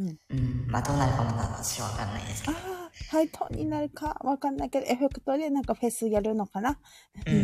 [0.00, 0.66] うん。
[0.66, 2.58] まあどうなるかまだ私はわかんないですけな。
[2.58, 2.64] ど。
[2.66, 6.78] ああ、ハイトンになるかわかんないけど、エフェクトでなんかフェスやるのかな？
[7.26, 7.34] うん。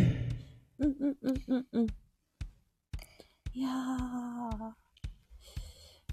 [0.78, 1.86] うんうんうんうんうん。
[3.52, 4.72] いやー。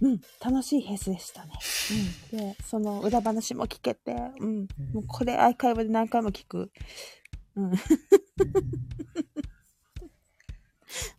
[0.02, 1.54] うん、楽しいフェスでしたね。
[2.34, 2.38] うん。
[2.38, 4.68] で、その裏話も聞けて、うん。
[4.92, 6.72] もうこれアーカイブで何回も聞く。
[7.56, 7.72] うん。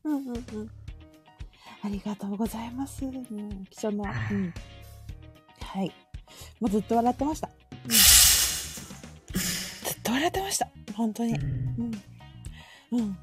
[0.05, 0.71] うんうんうん。
[1.83, 3.07] ありがとうございます。
[3.07, 4.13] うん、貴重な。
[4.31, 4.53] うん。
[5.75, 5.93] はい。
[6.61, 7.49] もうずっと笑ってました。
[7.85, 7.97] うん、ず
[9.93, 10.69] っと笑ってました。
[10.95, 11.35] 本当に。
[11.35, 12.03] うん。
[12.93, 13.19] うん。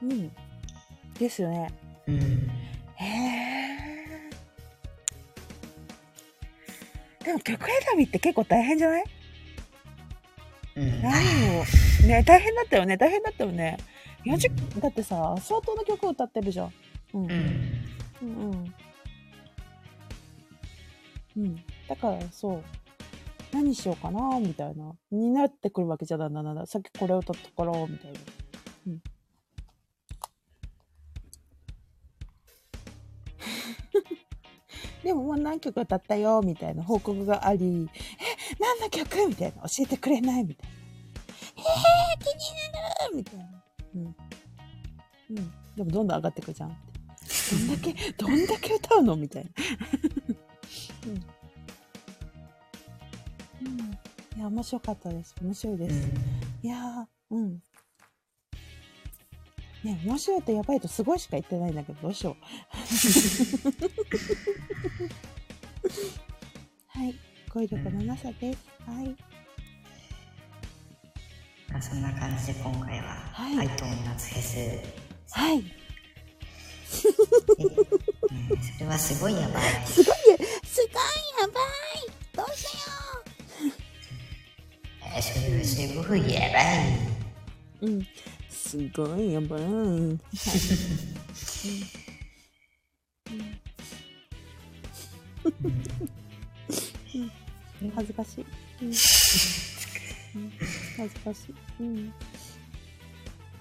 [0.00, 0.32] うん。
[1.18, 1.70] ですよね。
[2.06, 2.50] うん。
[2.94, 4.30] へえ。
[7.22, 9.04] でも曲選びって結構大変じゃない？
[10.76, 11.02] うん。
[11.02, 11.12] 何
[11.58, 11.64] を？
[12.06, 12.96] ね、大変だったよね。
[12.96, 13.76] 大変だったよね。
[14.24, 16.72] 40、だってさ、相当な曲を歌ってるじゃん。
[17.14, 17.24] うん。
[17.24, 17.30] うん。
[18.22, 18.74] うんうん。
[21.36, 21.56] うん。
[21.88, 22.62] だからそう。
[23.52, 24.94] 何しようかなみたいな。
[25.10, 26.66] になってくるわけじゃだんだんだんだん。
[26.66, 28.18] さっきこれを歌ったから、みたいな。
[28.86, 29.02] うん。
[35.02, 37.96] でももう何曲歌ったよ、みたいな報告があり、え、
[38.60, 39.28] 何の曲？
[39.28, 39.62] みたいな。
[39.62, 40.76] 教えてくれないみたいな。
[41.56, 42.34] えー、気に
[42.72, 42.78] な
[43.08, 43.64] るみたいな。
[43.94, 44.14] うん。
[45.30, 45.52] うん。
[45.76, 46.76] でもどんどん上がってくじゃん。
[47.50, 49.50] どんだけ、どんだけ歌うのみたいな。
[53.62, 53.66] うん。
[53.66, 53.78] うん。
[54.36, 55.34] いや、面白かったです。
[55.42, 56.08] 面白いです。
[56.62, 57.60] いやー、うん。
[59.82, 62.36] ね、面白いとやばいとすごいしか言ってないんだけど、どうしよう。
[66.86, 67.14] はい。
[67.52, 68.58] 語彙力のなさです。
[68.86, 69.16] はい。
[71.70, 74.84] まあそんな感じで今回は、はいハイトーン夏フェス、ね、
[75.30, 75.64] はい。
[76.90, 79.62] それはすごいやばい。
[79.86, 80.14] すごい、
[80.64, 81.02] すごい
[81.40, 82.06] やばい。
[82.36, 82.70] どうしよ
[85.02, 86.62] えーそれはすごいやばい。
[87.82, 88.06] ううん。
[88.48, 89.62] すごいやばい。
[89.62, 89.70] はい
[97.82, 97.90] うん。
[97.94, 98.46] 恥ずかしい。
[98.82, 98.88] うん。
[98.88, 100.52] うん。
[100.96, 101.54] 恥ずかしい。
[101.80, 102.12] うん。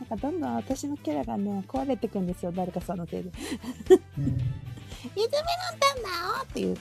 [0.10, 3.32] かどんどん私のキャラがね、壊れてくんですよ、誰かさんのせいで。
[4.18, 4.38] うん
[5.00, 5.32] いつめのっ
[5.80, 6.78] たんだよっていう、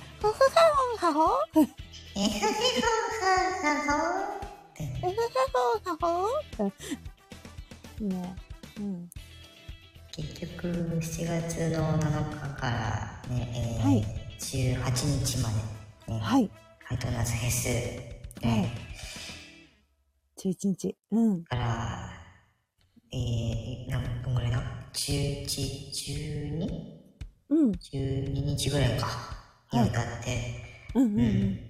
[8.00, 8.36] ね
[8.78, 9.08] うん。
[10.10, 14.04] 結局7月の7日からね、えーはい
[14.38, 15.50] 18日ま
[16.06, 16.50] で、ね、はい。
[16.84, 17.68] ハイトーン夏フェス、
[18.46, 18.72] はいね、
[20.38, 20.96] 11日。
[21.10, 21.44] うん。
[21.44, 22.17] から、
[23.12, 24.62] えー、何分ぐらいだ
[24.92, 25.44] ?11、
[26.60, 26.88] 12?12
[27.50, 27.72] うん。
[27.72, 29.06] 日ぐらいか。
[29.72, 31.14] にわたって、うんうんう。
[31.14, 31.60] うんん、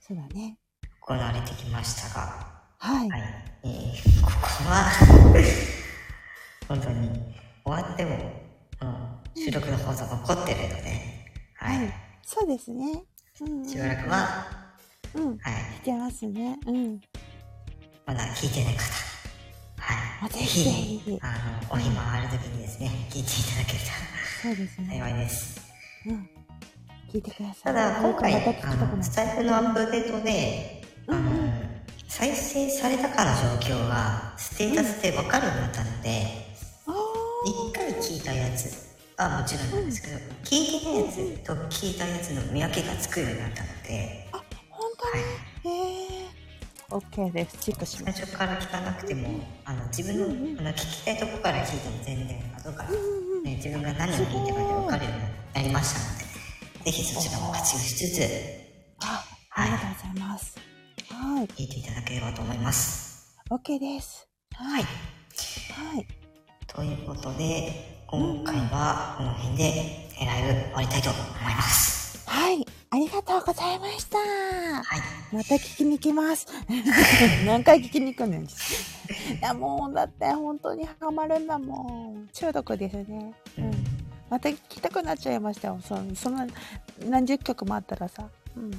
[0.00, 0.58] そうだね。
[1.00, 3.08] 行われてきましたが、はい。
[3.10, 3.20] はい。
[3.64, 4.90] えー、ここは、
[6.68, 7.08] 本当に、
[7.64, 8.16] 終わっても、
[8.80, 11.78] うん、収録の放送残ってるので、はい。
[11.78, 13.04] はいそうですね。
[13.40, 13.68] うん、うん。
[13.68, 14.46] しばらくは、
[15.14, 15.38] うん。
[15.38, 15.54] はい。
[15.80, 16.58] 聞けますね。
[16.66, 17.00] うん。
[18.04, 18.80] まだ聞いてない方、
[19.86, 20.26] はい。
[20.26, 21.26] あぜひぜひあ
[21.70, 23.78] の、お暇ある時にですね、聞いていただける
[24.42, 24.98] そうですとね。
[24.98, 25.60] 幸いです。
[26.06, 26.28] うん。
[27.12, 27.62] 聞いてください。
[27.62, 31.30] ただ、今回、あの、スタイフのアップデートで、あの、
[32.08, 36.26] 再生されたかの状況が、ステータスでわかるようになったので、
[36.86, 36.92] あ
[37.44, 45.92] 一回聞いたやつ、あ、もちろんなんですけど、聞いてないやつと聞いたやつの見分けがつくようになったので、あ、本当はい。
[45.92, 45.95] え。
[46.90, 47.58] OK です。
[47.58, 48.26] チェックしま最す。
[48.26, 50.18] 初から聞かなくても、あの、自分
[50.54, 56.24] の、あの、聞きたいとこから聞いても全然、後から、ね、自分が何を聞いたかで分かるようになりましたので、
[56.84, 58.22] ぜひそちらも活用しつつ、
[59.04, 60.56] あ、ありがとうございます。
[61.10, 61.46] はい。
[61.48, 63.36] 聞いていただければと思います。
[63.50, 64.28] OK です。
[64.54, 64.82] はい。
[64.82, 64.88] は
[66.00, 66.06] い。
[66.68, 71.22] ということで、今回はこの辺でライブ終わりたいと思い
[71.54, 71.95] ます。
[72.90, 73.02] はい。
[73.02, 74.18] ありがとうございました。
[74.18, 75.34] はい。
[75.34, 76.46] また聞きに来ます。
[77.46, 78.44] 何回聞きに行くねん。
[78.44, 78.48] い
[79.40, 82.28] や、もう、だって本当にハマるんだもん。
[82.32, 83.32] 中毒ですね。
[83.58, 83.70] うん。
[84.30, 85.80] また聞きたくなっちゃいましたよ。
[85.82, 86.46] そそんな、
[87.04, 88.28] 何十曲もあったらさ。
[88.56, 88.72] うん。
[88.72, 88.76] い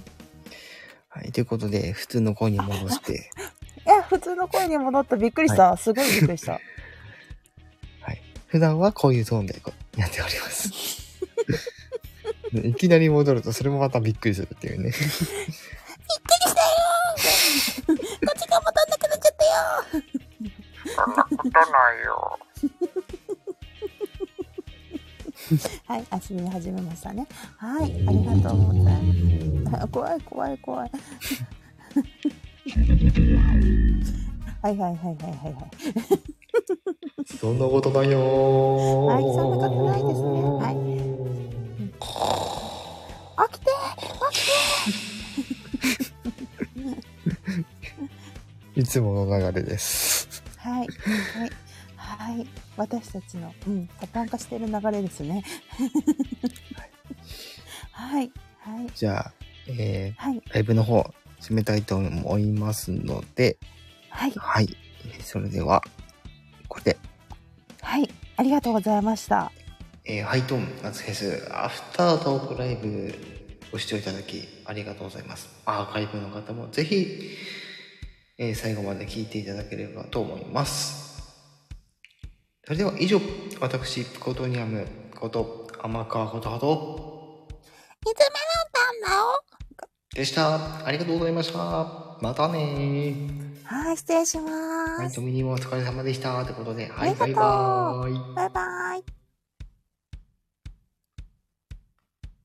[1.10, 1.32] はい。
[1.32, 3.32] ということで、普通の声に戻して、
[3.88, 5.16] や、普通の声に戻った。
[5.16, 5.76] びっくりした。
[5.78, 6.54] すごいびっくりした。
[8.02, 8.22] はい。
[8.48, 9.62] 普段はこういうトーンで
[9.96, 10.70] やっております。
[12.54, 14.92] いきなり戻ると、それもまたびっくりするっていうね。
[14.92, 14.98] こ
[17.94, 18.00] っ
[18.36, 20.04] ちが戻んなくなっちゃったよ。
[20.96, 22.40] そんなことないよ。
[25.86, 27.28] はい、足見始めましたね。
[27.58, 29.04] はい、ありがとうござい
[29.64, 29.84] ます。
[29.84, 30.92] あ怖い怖い怖い。
[34.62, 35.68] はいはいはいはいはいはい。
[37.38, 38.22] そんなことないよー。
[39.06, 40.28] はいそんなことないですね
[40.60, 40.76] はい
[43.50, 43.66] 起きて
[44.32, 44.46] 起き
[48.74, 50.44] て いつもの流れです。
[50.58, 50.88] はい。
[50.88, 51.52] はい。
[51.96, 52.48] はい。
[52.76, 55.44] 私たちの、うん、パターン化してる流れですね。
[57.92, 58.32] はい。
[58.60, 58.88] はい。
[58.94, 59.34] じゃあ、
[59.68, 61.02] えー、はい、ライブの方、
[61.42, 63.58] 締めたいと思いますので、
[64.10, 64.32] はい。
[64.36, 64.70] はい。
[65.22, 65.82] それでは、
[66.68, 66.98] これで。
[67.82, 68.10] はい。
[68.36, 69.52] ありがとうございました。
[70.10, 73.14] えーハイトーン夏フェスアフタートークライブ
[73.72, 75.50] ご視聴いただきありがとうございます。
[75.66, 77.36] アーカイブの方もぜひ、
[78.38, 81.22] えー最後まで聞いていただければと思います。
[82.64, 83.20] それでは以上、
[83.60, 84.86] 私、プコトニアム
[85.16, 87.48] こと天川ことはと
[88.06, 88.26] いつめ
[89.10, 89.34] の旦那を
[90.16, 90.86] でした。
[90.86, 91.58] ありがとうございました。
[92.22, 93.64] またねー。
[93.66, 95.18] はい、失礼しまはい、す。
[95.18, 96.44] ドミニもお疲れ様でした。
[96.46, 98.36] ということで、はい、バイバーイ。
[98.36, 99.17] バイバイ。